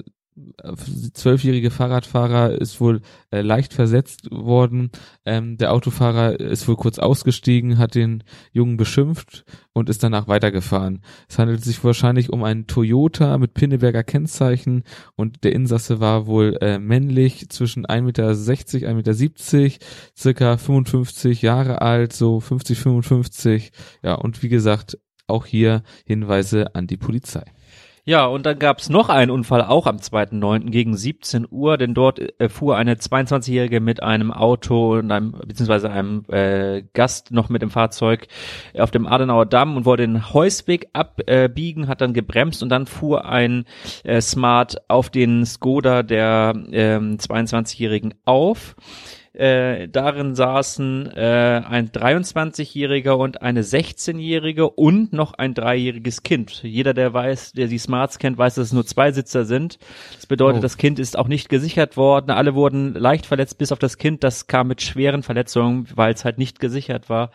zwölfjährige 1.13 1.71
Fahrradfahrer 1.71 2.59
ist 2.59 2.81
wohl 2.81 3.01
äh, 3.31 3.41
leicht 3.41 3.73
versetzt 3.73 4.29
worden. 4.31 4.91
Ähm, 5.25 5.57
der 5.57 5.71
Autofahrer 5.71 6.39
ist 6.39 6.67
wohl 6.67 6.75
kurz 6.75 6.99
ausgestiegen, 6.99 7.77
hat 7.77 7.95
den 7.95 8.23
Jungen 8.51 8.75
beschimpft 8.75 9.45
und 9.73 9.89
ist 9.89 10.03
danach 10.03 10.27
weitergefahren. 10.27 11.01
Es 11.29 11.39
handelt 11.39 11.63
sich 11.63 11.81
wahrscheinlich 11.83 12.31
um 12.33 12.43
einen 12.43 12.67
Toyota 12.67 13.37
mit 13.37 13.53
Pinneberger 13.53 14.03
Kennzeichen 14.03 14.83
und 15.15 15.43
der 15.45 15.53
Insasse 15.53 16.01
war 16.01 16.27
wohl 16.27 16.57
äh, 16.59 16.79
männlich, 16.79 17.49
zwischen 17.49 17.85
1,60 17.85 18.01
Meter, 18.01 18.29
1,70 18.29 19.61
Meter, 19.63 19.85
circa 20.17 20.57
55 20.57 21.41
Jahre 21.41 21.81
alt, 21.81 22.11
so 22.11 22.41
50, 22.41 22.77
55. 22.77 23.71
Ja, 24.03 24.15
und 24.15 24.43
wie 24.43 24.49
gesagt, 24.49 24.97
auch 25.27 25.45
hier 25.45 25.83
Hinweise 26.05 26.75
an 26.75 26.87
die 26.87 26.97
Polizei. 26.97 27.43
Ja, 28.07 28.27
und 28.27 28.45
dann 28.45 28.59
gab's 28.59 28.89
noch 28.89 29.09
einen 29.09 29.31
Unfall, 29.31 29.63
auch 29.63 29.87
am 29.87 29.97
2.9. 29.97 30.69
gegen 30.69 30.95
17 30.95 31.47
Uhr, 31.49 31.75
denn 31.79 31.95
dort 31.95 32.19
äh, 32.39 32.49
fuhr 32.49 32.77
eine 32.77 32.93
22-Jährige 32.93 33.79
mit 33.79 34.03
einem 34.03 34.31
Auto 34.31 34.99
und 34.99 35.11
einem, 35.11 35.31
beziehungsweise 35.31 35.89
einem 35.89 36.23
äh, 36.27 36.83
Gast 36.93 37.31
noch 37.31 37.49
mit 37.49 37.63
dem 37.63 37.71
Fahrzeug 37.71 38.27
auf 38.77 38.91
dem 38.91 39.07
Adenauer 39.07 39.47
Damm 39.47 39.75
und 39.75 39.85
wollte 39.85 40.03
den 40.03 40.31
Heusweg 40.31 40.87
abbiegen, 40.93 41.87
hat 41.87 42.01
dann 42.01 42.13
gebremst 42.13 42.61
und 42.61 42.69
dann 42.69 42.85
fuhr 42.85 43.25
ein 43.25 43.65
äh, 44.03 44.21
Smart 44.21 44.87
auf 44.87 45.09
den 45.09 45.43
Skoda 45.43 46.03
der 46.03 46.53
äh, 46.71 46.97
22-Jährigen 46.97 48.13
auf. 48.23 48.75
Äh, 49.35 49.89
darin 49.89 50.33
saßen 50.33 51.11
äh, 51.13 51.61
ein 51.67 51.89
23-Jähriger 51.89 53.17
und 53.17 53.41
eine 53.41 53.63
16-Jährige 53.63 54.69
und 54.69 55.11
noch 55.11 55.33
ein 55.33 55.53
dreijähriges 55.53 56.23
Kind. 56.23 56.63
Jeder, 56.63 56.93
der 56.93 57.13
weiß, 57.13 57.51
der 57.51 57.67
die 57.67 57.77
Smarts 57.77 58.17
kennt, 58.17 58.37
weiß, 58.37 58.55
dass 58.55 58.67
es 58.67 58.73
nur 58.73 58.85
zwei 58.85 59.11
Sitzer 59.11 59.43
sind. 59.43 59.77
Das 60.15 60.25
bedeutet, 60.25 60.59
oh. 60.59 60.61
das 60.61 60.77
Kind 60.77 60.99
ist 60.99 61.17
auch 61.17 61.27
nicht 61.27 61.49
gesichert 61.49 61.97
worden. 61.97 62.31
Alle 62.31 62.55
wurden 62.55 62.93
leicht 62.93 63.25
verletzt, 63.25 63.57
bis 63.57 63.73
auf 63.73 63.79
das 63.79 63.97
Kind. 63.97 64.23
Das 64.23 64.47
kam 64.47 64.67
mit 64.69 64.81
schweren 64.81 65.21
Verletzungen, 65.21 65.85
weil 65.93 66.13
es 66.13 66.23
halt 66.23 66.37
nicht 66.37 66.61
gesichert 66.61 67.09
war, 67.09 67.31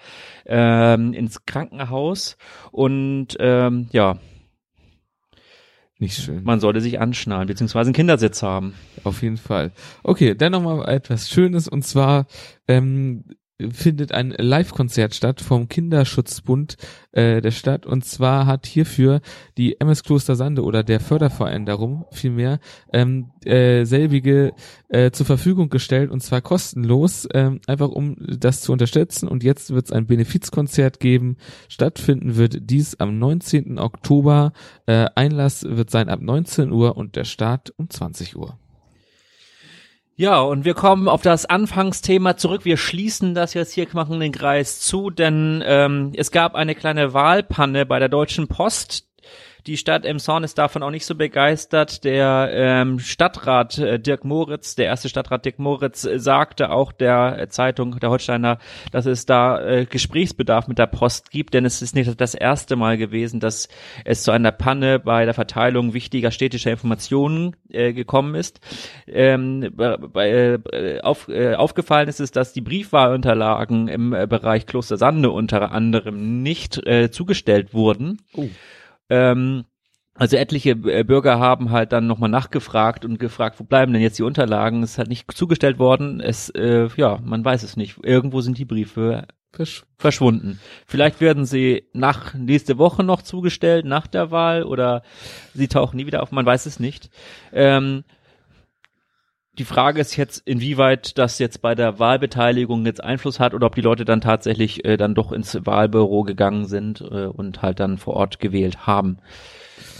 ähm, 0.47 1.13
ins 1.13 1.45
Krankenhaus. 1.45 2.39
Und 2.71 3.37
ähm, 3.41 3.89
ja, 3.93 4.17
nicht 6.01 6.17
schön. 6.17 6.43
Man 6.45 6.61
sollte 6.61 6.81
sich 6.81 7.01
anschnallen, 7.01 7.47
beziehungsweise 7.47 7.89
einen 7.89 7.95
Kindersitz 7.95 8.43
haben. 8.43 8.75
Auf 9.05 9.23
jeden 9.23 9.37
Fall. 9.37 9.73
Okay, 10.03 10.35
dann 10.35 10.53
nochmal 10.53 10.89
etwas 10.89 11.29
Schönes 11.31 11.69
und 11.69 11.85
zwar 11.85 12.27
ähm, 12.69 13.25
findet 13.73 14.13
ein 14.13 14.31
Live-Konzert 14.31 15.15
statt 15.15 15.41
vom 15.41 15.69
Kinderschutzbund 15.69 16.77
äh, 17.13 17.41
der 17.41 17.51
Stadt 17.51 17.87
und 17.87 18.05
zwar 18.05 18.47
hat 18.47 18.67
hierfür 18.67 19.21
die 19.59 19.81
MS 19.81 20.05
Kloster 20.05 20.37
Sande 20.37 20.63
oder 20.63 20.85
der 20.85 21.01
Förderverein 21.01 21.67
darum 21.67 22.05
vielmehr 22.13 22.61
ähm, 22.93 23.31
äh, 23.45 23.85
selbige 23.85 24.53
äh, 24.89 25.11
zur 25.11 25.27
Verfügung 25.27 25.71
gestellt 25.71 26.11
und 26.11 26.23
zwar 26.23 26.41
kostenlos, 26.41 27.29
ähm, 27.35 27.61
einfach 27.67 27.89
um 27.89 28.17
das 28.19 28.61
zu 28.61 28.73
unterstützen 28.73 29.29
und 29.29 29.43
jetzt 29.43 29.73
wird 29.73 29.87
es 29.87 29.93
ein 29.93 30.07
Benefizkonzert 30.07 31.01
geben. 31.01 31.37
Stattfinden 31.69 32.37
wird 32.37 32.71
dies 32.71 33.01
am 33.01 33.19
19. 33.19 33.79
Oktober. 33.79 34.53
Äh, 34.87 35.07
Einlass 35.15 35.65
wird 35.65 35.91
sein 35.91 36.09
ab 36.09 36.21
19 36.21 36.71
Uhr 36.71 36.97
und 36.97 37.17
der 37.17 37.25
Start 37.25 37.73
um 37.77 37.91
20 37.91 38.37
Uhr. 38.37 38.60
Ja, 40.21 40.43
und 40.43 40.67
wir 40.67 40.75
kommen 40.75 41.09
auf 41.09 41.23
das 41.23 41.47
Anfangsthema 41.47 42.37
zurück. 42.37 42.67
Wir 42.67 42.77
schließen 42.77 43.35
das 43.35 43.55
jetzt 43.55 43.73
hier, 43.73 43.87
machen 43.95 44.21
den 44.21 44.33
Kreis 44.33 44.79
zu, 44.79 45.09
denn 45.09 45.65
ähm, 45.65 46.13
es 46.15 46.31
gab 46.31 46.57
eine 46.57 46.75
kleine 46.75 47.15
Wahlpanne 47.15 47.87
bei 47.87 47.99
der 47.99 48.11
Deutschen 48.11 48.47
Post. 48.47 49.07
Die 49.67 49.77
Stadt 49.77 50.05
Emshorn 50.05 50.45
ist 50.45 50.59
davon 50.59 50.83
auch 50.83 50.91
nicht 50.91 51.07
so 51.07 51.15
begeistert. 51.15 52.05
Der 52.05 52.51
ähm, 52.53 52.99
Stadtrat 52.99 53.79
äh, 53.79 53.99
Dirk 53.99 54.25
Moritz, 54.25 54.75
der 54.75 54.87
erste 54.87 55.09
Stadtrat 55.09 55.45
Dirk 55.45 55.59
Moritz, 55.59 56.05
äh, 56.05 56.19
sagte 56.19 56.71
auch 56.71 56.93
der 56.93 57.39
äh, 57.39 57.49
Zeitung, 57.49 57.99
der 58.01 58.11
Holsteiner, 58.11 58.59
dass 58.93 59.07
es 59.07 59.27
da 59.27 59.61
äh, 59.61 59.87
Gesprächsbedarf 59.87 60.69
mit 60.69 60.79
der 60.79 60.87
Post 60.87 61.31
gibt, 61.31 61.55
denn 61.55 61.65
es 61.65 61.83
ist 61.83 61.95
nicht 61.95 62.21
das 62.21 62.35
erste 62.35 62.77
Mal 62.77 62.97
gewesen, 62.97 63.41
dass 63.41 63.69
es 64.05 64.23
zu 64.23 64.31
einer 64.31 64.53
Panne 64.53 64.99
bei 64.99 65.25
der 65.25 65.35
Verteilung 65.35 65.95
wichtiger 65.95 66.31
städtischer 66.31 66.71
Informationen 66.71 67.57
äh, 67.69 67.93
gekommen 67.93 68.35
ist. 68.35 68.61
Ähm, 69.07 69.73
bei, 69.77 70.31
äh, 70.31 71.01
auf, 71.01 71.29
äh, 71.29 71.55
aufgefallen 71.55 72.09
ist 72.09 72.21
es, 72.21 72.31
dass 72.31 72.53
die 72.53 72.61
Briefwahlunterlagen 72.61 73.89
im 73.89 74.13
äh, 74.13 74.27
Bereich 74.27 74.67
Kloster 74.67 74.97
Sande 74.97 75.31
unter 75.31 75.73
anderem 75.73 76.43
nicht 76.43 76.85
äh, 76.87 77.11
zugestellt 77.11 77.75
wurden. 77.75 78.23
Oh. 78.35 78.49
Ähm, 79.11 79.65
also 80.15 80.37
etliche 80.37 80.71
äh, 80.71 81.05
Bürger 81.05 81.39
haben 81.39 81.71
halt 81.71 81.93
dann 81.93 82.07
nochmal 82.07 82.31
nachgefragt 82.31 83.05
und 83.05 83.19
gefragt, 83.19 83.59
wo 83.59 83.65
bleiben 83.65 83.93
denn 83.93 84.03
jetzt 84.03 84.19
die 84.19 84.23
Unterlagen? 84.23 84.83
Es 84.83 84.93
ist 84.93 84.99
halt 84.99 85.09
nicht 85.09 85.31
zugestellt 85.33 85.79
worden. 85.79 86.21
Es, 86.21 86.51
äh, 86.51 86.89
ja, 86.97 87.19
man 87.25 87.45
weiß 87.45 87.63
es 87.63 87.77
nicht. 87.77 87.99
Irgendwo 88.03 88.41
sind 88.41 88.59
die 88.59 88.65
Briefe 88.65 89.27
Versch 89.53 89.85
verschwunden. 89.99 90.61
Vielleicht 90.87 91.21
werden 91.21 91.45
sie 91.45 91.89
nach 91.93 92.35
nächste 92.35 92.79
Woche 92.79 93.03
noch 93.03 93.23
zugestellt, 93.23 93.85
nach 93.85 94.07
der 94.07 94.31
Wahl, 94.31 94.63
oder 94.63 95.03
sie 95.55 95.67
tauchen 95.67 95.97
nie 95.97 96.07
wieder 96.07 96.23
auf, 96.23 96.31
man 96.31 96.47
weiß 96.47 96.67
es 96.67 96.79
nicht. 96.79 97.11
Ähm, 97.53 98.05
die 99.59 99.65
Frage 99.65 100.01
ist 100.01 100.17
jetzt, 100.17 100.43
inwieweit 100.47 101.19
das 101.19 101.39
jetzt 101.39 101.61
bei 101.61 101.75
der 101.75 101.99
Wahlbeteiligung 101.99 102.87
jetzt 102.87 103.03
Einfluss 103.03 103.41
hat 103.41 103.53
oder 103.53 103.67
ob 103.67 103.75
die 103.75 103.81
Leute 103.81 104.05
dann 104.05 104.21
tatsächlich 104.21 104.85
äh, 104.85 104.97
dann 104.97 105.15
doch 105.15 105.33
ins 105.33 105.59
Wahlbüro 105.67 106.23
gegangen 106.23 106.67
sind 106.67 107.01
äh, 107.01 107.27
und 107.27 107.61
halt 107.63 107.81
dann 107.81 107.99
vor 107.99 108.15
Ort 108.15 108.39
gewählt 108.39 108.87
haben. 108.87 109.19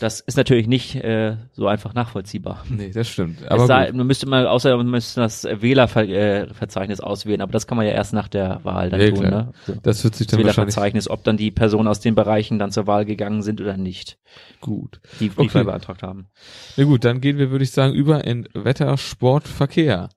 Das 0.01 0.21
ist 0.21 0.37
natürlich 0.37 0.67
nicht 0.67 0.95
äh, 0.97 1.37
so 1.53 1.67
einfach 1.67 1.93
nachvollziehbar. 1.95 2.65
Nee, 2.71 2.91
das 2.91 3.09
stimmt. 3.09 3.47
Aber 3.51 3.67
sei, 3.67 3.93
man 3.93 4.07
müsste 4.07 4.27
mal, 4.27 4.47
außer 4.47 4.77
man 4.77 4.89
müsste 4.89 5.21
das 5.21 5.45
Wählerverzeichnis 5.45 7.01
auswählen, 7.01 7.41
aber 7.41 7.53
das 7.53 7.67
kann 7.67 7.77
man 7.77 7.87
ja 7.87 7.93
erst 7.93 8.13
nach 8.13 8.29
der 8.29 8.61
Wahl 8.65 8.91
dann 8.91 9.01
Ja, 9.01 9.09
tun, 9.11 9.19
klar. 9.21 9.31
ne? 9.31 9.53
So. 9.67 9.75
das 9.83 10.03
wird 10.05 10.15
sich 10.15 10.27
Das 10.27 10.37
dann 10.37 10.47
wahrscheinlich 10.47 10.75
Wählerverzeichnis, 10.77 11.11
ob 11.11 11.25
dann 11.25 11.37
die 11.37 11.51
Personen 11.51 11.89
aus 11.89 12.01
den 12.01 12.15
Bereichen 12.15 12.59
dann 12.59 12.71
zur 12.73 12.87
Wahl 12.87 13.05
gegangen 13.05 13.43
sind 13.43 13.61
oder 13.61 13.77
nicht, 13.77 14.19
gut. 14.61 15.01
die 15.21 15.29
Briefwahl 15.29 15.63
Okay. 15.63 15.71
beantragt 15.71 16.03
haben. 16.03 16.29
Na 16.77 16.85
gut, 16.85 17.05
dann 17.05 17.21
gehen 17.21 17.39
wir, 17.39 17.51
würde 17.51 17.65
ich 17.65 17.71
sagen, 17.73 17.93
über 17.95 18.25
in 18.25 18.49
Wetter, 18.55 18.97
Sport, 18.97 19.47
Verkehr. 19.49 20.09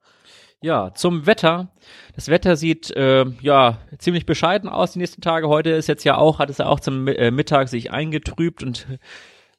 Ja, 0.62 0.94
zum 0.94 1.26
Wetter. 1.26 1.74
Das 2.16 2.30
Wetter 2.30 2.56
sieht 2.56 2.90
äh, 2.92 3.26
ja 3.42 3.80
ziemlich 3.98 4.26
bescheiden 4.26 4.70
aus 4.70 4.94
die 4.94 5.00
nächsten 5.00 5.20
Tage. 5.22 5.50
Heute 5.50 5.72
ist 5.72 5.88
jetzt 5.88 6.06
ja 6.06 6.16
auch, 6.18 6.40
hat 6.40 6.50
es 6.50 6.60
ja 6.60 6.68
auch 6.68 6.80
zum 6.80 7.06
äh, 7.10 7.32
Mittag 7.32 7.68
sich 7.68 7.92
eingetrübt 7.92 8.64
und 8.64 8.88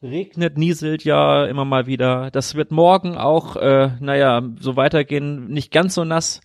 regnet, 0.04 0.58
nieselt 0.58 1.04
ja 1.04 1.46
immer 1.46 1.64
mal 1.64 1.86
wieder. 1.86 2.30
Das 2.30 2.54
wird 2.54 2.70
morgen 2.70 3.16
auch, 3.16 3.56
äh, 3.56 3.90
naja, 4.00 4.42
so 4.60 4.76
weitergehen. 4.76 5.48
Nicht 5.48 5.72
ganz 5.72 5.94
so 5.94 6.04
nass, 6.04 6.40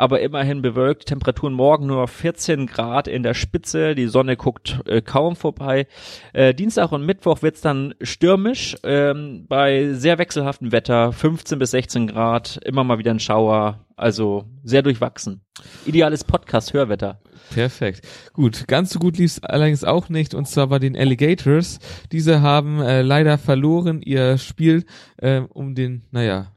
aber 0.00 0.20
immerhin 0.20 0.62
bewölkt. 0.62 1.06
Temperaturen 1.06 1.52
morgen 1.52 1.86
nur 1.86 2.08
14 2.08 2.66
Grad 2.66 3.06
in 3.06 3.22
der 3.22 3.34
Spitze. 3.34 3.94
Die 3.94 4.06
Sonne 4.06 4.36
guckt 4.36 4.80
äh, 4.86 5.02
kaum 5.02 5.36
vorbei. 5.36 5.86
Äh, 6.32 6.54
Dienstag 6.54 6.90
und 6.92 7.04
Mittwoch 7.04 7.42
wird's 7.42 7.60
dann 7.60 7.94
stürmisch. 8.00 8.76
Ähm, 8.82 9.44
bei 9.46 9.92
sehr 9.92 10.16
wechselhaftem 10.16 10.72
Wetter 10.72 11.12
15 11.12 11.58
bis 11.58 11.72
16 11.72 12.06
Grad. 12.06 12.60
Immer 12.64 12.82
mal 12.82 12.98
wieder 12.98 13.10
ein 13.10 13.20
Schauer. 13.20 13.84
Also 13.94 14.46
sehr 14.64 14.80
durchwachsen. 14.80 15.42
Ideales 15.84 16.24
Podcast-Hörwetter. 16.24 17.20
Perfekt. 17.52 18.00
Gut, 18.32 18.66
ganz 18.68 18.90
so 18.90 18.98
gut 18.98 19.18
lief's 19.18 19.44
allerdings 19.44 19.84
auch 19.84 20.08
nicht, 20.08 20.32
und 20.32 20.48
zwar 20.48 20.68
bei 20.68 20.78
den 20.78 20.96
Alligators. 20.96 21.78
Diese 22.10 22.40
haben 22.40 22.80
äh, 22.80 23.02
leider 23.02 23.36
verloren 23.36 24.00
ihr 24.00 24.38
Spiel 24.38 24.86
äh, 25.18 25.40
um 25.40 25.74
den, 25.74 26.06
naja, 26.10 26.52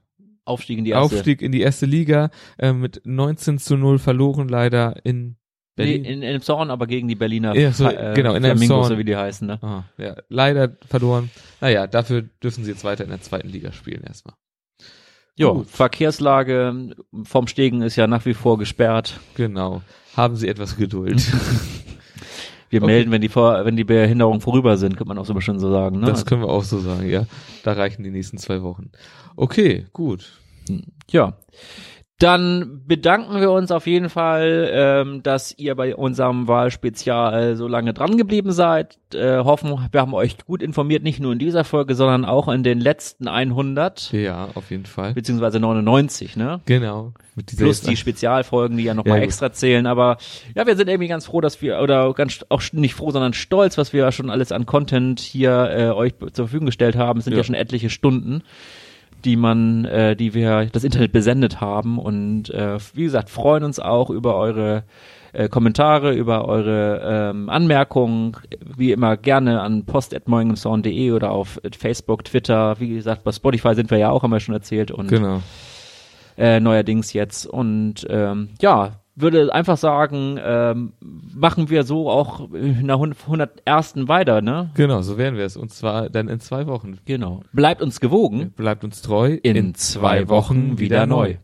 Aufstieg 0.46 0.78
in 0.78 0.84
die 0.86 0.92
erste. 0.92 1.16
Aufstieg 1.18 1.42
in 1.42 1.52
die 1.52 1.62
erste 1.62 1.86
Liga 1.86 2.30
äh, 2.58 2.74
mit 2.74 3.02
19 3.06 3.60
zu 3.60 3.78
0 3.78 4.00
verloren 4.00 4.48
leider 4.48 4.96
in 5.06 5.38
Nee, 5.76 5.86
Berlin. 5.86 6.06
in, 6.06 6.22
in 6.22 6.42
Zorn, 6.42 6.70
aber 6.70 6.86
gegen 6.86 7.08
die 7.08 7.16
Berliner 7.16 7.56
Ja, 7.56 7.72
so, 7.72 7.88
äh, 7.90 8.14
genau, 8.16 8.36
in 8.36 8.44
Flamingos, 8.44 8.90
so 8.90 8.98
wie 9.00 9.04
die 9.04 9.16
heißen, 9.16 9.48
ne? 9.48 9.58
Ah, 9.64 9.86
ja, 9.98 10.16
leider 10.30 10.78
verloren. 10.88 11.32
Naja, 11.62 11.88
dafür 11.88 12.22
dürfen 12.44 12.64
sie 12.64 12.70
jetzt 12.70 12.84
weiter 12.84 13.04
in 13.04 13.10
der 13.10 13.22
zweiten 13.22 13.50
Liga 13.50 13.72
spielen 13.72 14.04
erstmal. 14.04 14.36
Jo. 15.36 15.64
Verkehrslage 15.68 16.96
vom 17.24 17.48
Stegen 17.48 17.82
ist 17.82 17.96
ja 17.96 18.06
nach 18.06 18.24
wie 18.26 18.36
vor 18.36 18.60
gesperrt. 18.60 19.20
Genau. 19.34 19.82
Haben 20.16 20.36
sie 20.36 20.48
etwas 20.48 20.78
Geduld. 20.78 21.24
Wir 22.74 22.82
Okay. 22.82 22.92
melden, 22.92 23.12
wenn 23.12 23.22
die 23.22 23.30
vor, 23.30 23.66
wenn 23.66 23.76
die 23.76 23.84
Behinderungen 23.84 24.42
vorüber 24.42 24.78
sind, 24.78 24.98
könnte 24.98 25.10
man 25.10 25.20
auch 25.20 25.26
so 25.26 25.40
schön 25.40 25.60
so 25.60 25.72
sagen, 25.72 26.00
ne? 26.00 26.08
Das 26.08 26.26
können 26.26 26.42
wir 26.42 26.50
auch 26.50 26.64
so 26.64 26.80
sagen, 26.80 27.08
ja. 27.08 27.26
Da 27.64 27.74
reichen 27.74 28.04
die 28.04 28.10
nächsten 28.10 28.40
zwei 28.40 28.64
Wochen. 28.64 28.90
Okay, 29.36 29.86
gut. 29.94 30.40
Ja. 31.12 31.34
Dann 32.24 32.84
bedanken 32.88 33.42
wir 33.42 33.52
uns 33.52 33.70
auf 33.70 33.86
jeden 33.86 34.08
Fall, 34.10 34.70
ähm, 34.72 35.24
dass 35.24 35.54
ihr 35.58 35.76
bei 35.76 35.94
unserem 35.94 36.48
Wahlspezial 36.48 37.58
so 37.58 37.68
lange 37.68 37.94
dran 37.94 38.16
geblieben 38.16 38.54
seid. 38.54 38.98
Äh, 39.14 39.40
hoffen, 39.40 39.78
wir 39.92 40.00
haben 40.00 40.14
euch 40.14 40.38
gut 40.46 40.64
informiert, 40.64 41.04
nicht 41.04 41.20
nur 41.20 41.34
in 41.34 41.40
dieser 41.40 41.66
Folge, 41.66 41.96
sondern 41.96 42.24
auch 42.24 42.48
in 42.48 42.64
den 42.64 42.80
letzten 42.80 43.28
100, 43.28 44.14
Ja, 44.14 44.48
auf 44.56 44.72
jeden 44.72 44.86
Fall. 44.86 45.14
beziehungsweise 45.14 45.60
99, 45.60 46.38
ne? 46.38 46.62
Genau. 46.66 47.12
Plus 47.58 47.82
die 47.82 47.98
Spezialfolgen, 47.98 48.78
die 48.78 48.84
ja 48.86 48.94
nochmal 48.94 49.16
Ja, 49.18 49.20
mal 49.22 49.26
extra 49.26 49.52
zählen. 49.52 49.86
Aber 49.86 50.18
ja, 50.56 50.66
wir 50.66 50.78
sind 50.78 50.88
irgendwie 50.88 51.10
ganz 51.10 51.26
froh, 51.26 51.42
dass 51.42 51.62
wir, 51.62 51.80
oder 51.82 52.14
ganz 52.14 52.46
auch 52.48 52.62
nicht 52.72 52.94
froh, 52.96 53.12
sondern 53.12 53.34
stolz, 53.34 53.78
was 53.78 53.92
wir 53.92 54.10
schon 54.14 54.30
alles 54.30 54.54
an 54.54 54.66
Content 54.66 55.20
hier 55.20 55.70
äh, 55.76 55.90
euch 55.90 56.14
zur 56.32 56.46
Verfügung 56.46 56.68
gestellt 56.68 56.96
haben. 56.96 57.20
Es 57.20 57.26
sind 57.26 57.34
ja, 57.34 57.40
Ja. 57.40 57.44
schon 57.44 57.56
etliche 57.56 57.90
Stunden, 57.90 58.44
die 59.26 59.36
man, 59.36 59.86
äh, 59.86 60.16
die 60.16 60.34
wir 60.34 60.68
das 60.72 60.84
Internet 60.84 61.12
besendet 61.12 61.62
haben. 61.62 61.98
Und 62.00 62.50
äh, 62.50 62.78
wie 62.94 63.04
gesagt, 63.04 63.30
freuen 63.30 63.64
uns 63.64 63.80
auch 63.80 64.10
über 64.10 64.36
eure 64.36 64.84
äh, 65.34 65.50
Kommentare, 65.50 66.14
über 66.14 66.48
eure 66.48 67.02
ähm, 67.32 67.50
Anmerkungen, 67.50 68.38
wie 68.78 68.92
immer 68.92 69.18
gerne 69.18 69.62
an 69.62 69.86
post.morgensound.de 69.86 71.12
oder 71.12 71.32
auf 71.32 71.60
Facebook, 71.78 72.26
Twitter, 72.26 72.80
wie 72.80 72.90
gesagt, 72.90 73.24
bei 73.24 73.32
Spotify 73.32 73.74
sind 73.76 73.90
wir 73.92 73.98
ja 73.98 74.10
auch, 74.12 74.24
haben 74.24 74.32
wir 74.32 74.40
schon 74.40 74.56
erzählt. 74.56 74.92
Und 74.92 75.08
Genau. 75.08 75.42
äh, 76.38 76.60
neuerdings 76.60 77.14
jetzt. 77.14 77.46
Und 77.46 78.06
ähm, 78.10 78.50
ja, 78.62 78.92
würde 79.16 79.54
einfach 79.54 79.78
sagen, 79.78 80.40
ähm, 80.44 80.94
machen 81.36 81.70
wir 81.70 81.84
so 81.84 82.10
auch 82.10 82.52
in 82.52 82.88
der 82.88 82.96
101. 82.96 84.08
weiter, 84.08 84.42
ne? 84.42 84.72
Genau, 84.76 85.02
so 85.02 85.18
werden 85.18 85.38
wir 85.38 85.46
es. 85.46 85.56
Und 85.56 85.72
zwar 85.72 86.10
dann 86.10 86.28
in 86.28 86.40
zwei 86.40 86.68
Wochen. 86.68 86.98
Genau. 87.06 87.42
Bleibt 87.54 87.82
uns 87.82 88.00
gewogen. 88.00 88.52
Bleibt 88.56 88.84
uns 88.84 89.02
treu. 89.02 89.38
In 89.44 89.76
zwei 89.76 90.28
Wochen 90.30 90.80
wieder 90.80 91.06
neu. 91.06 91.36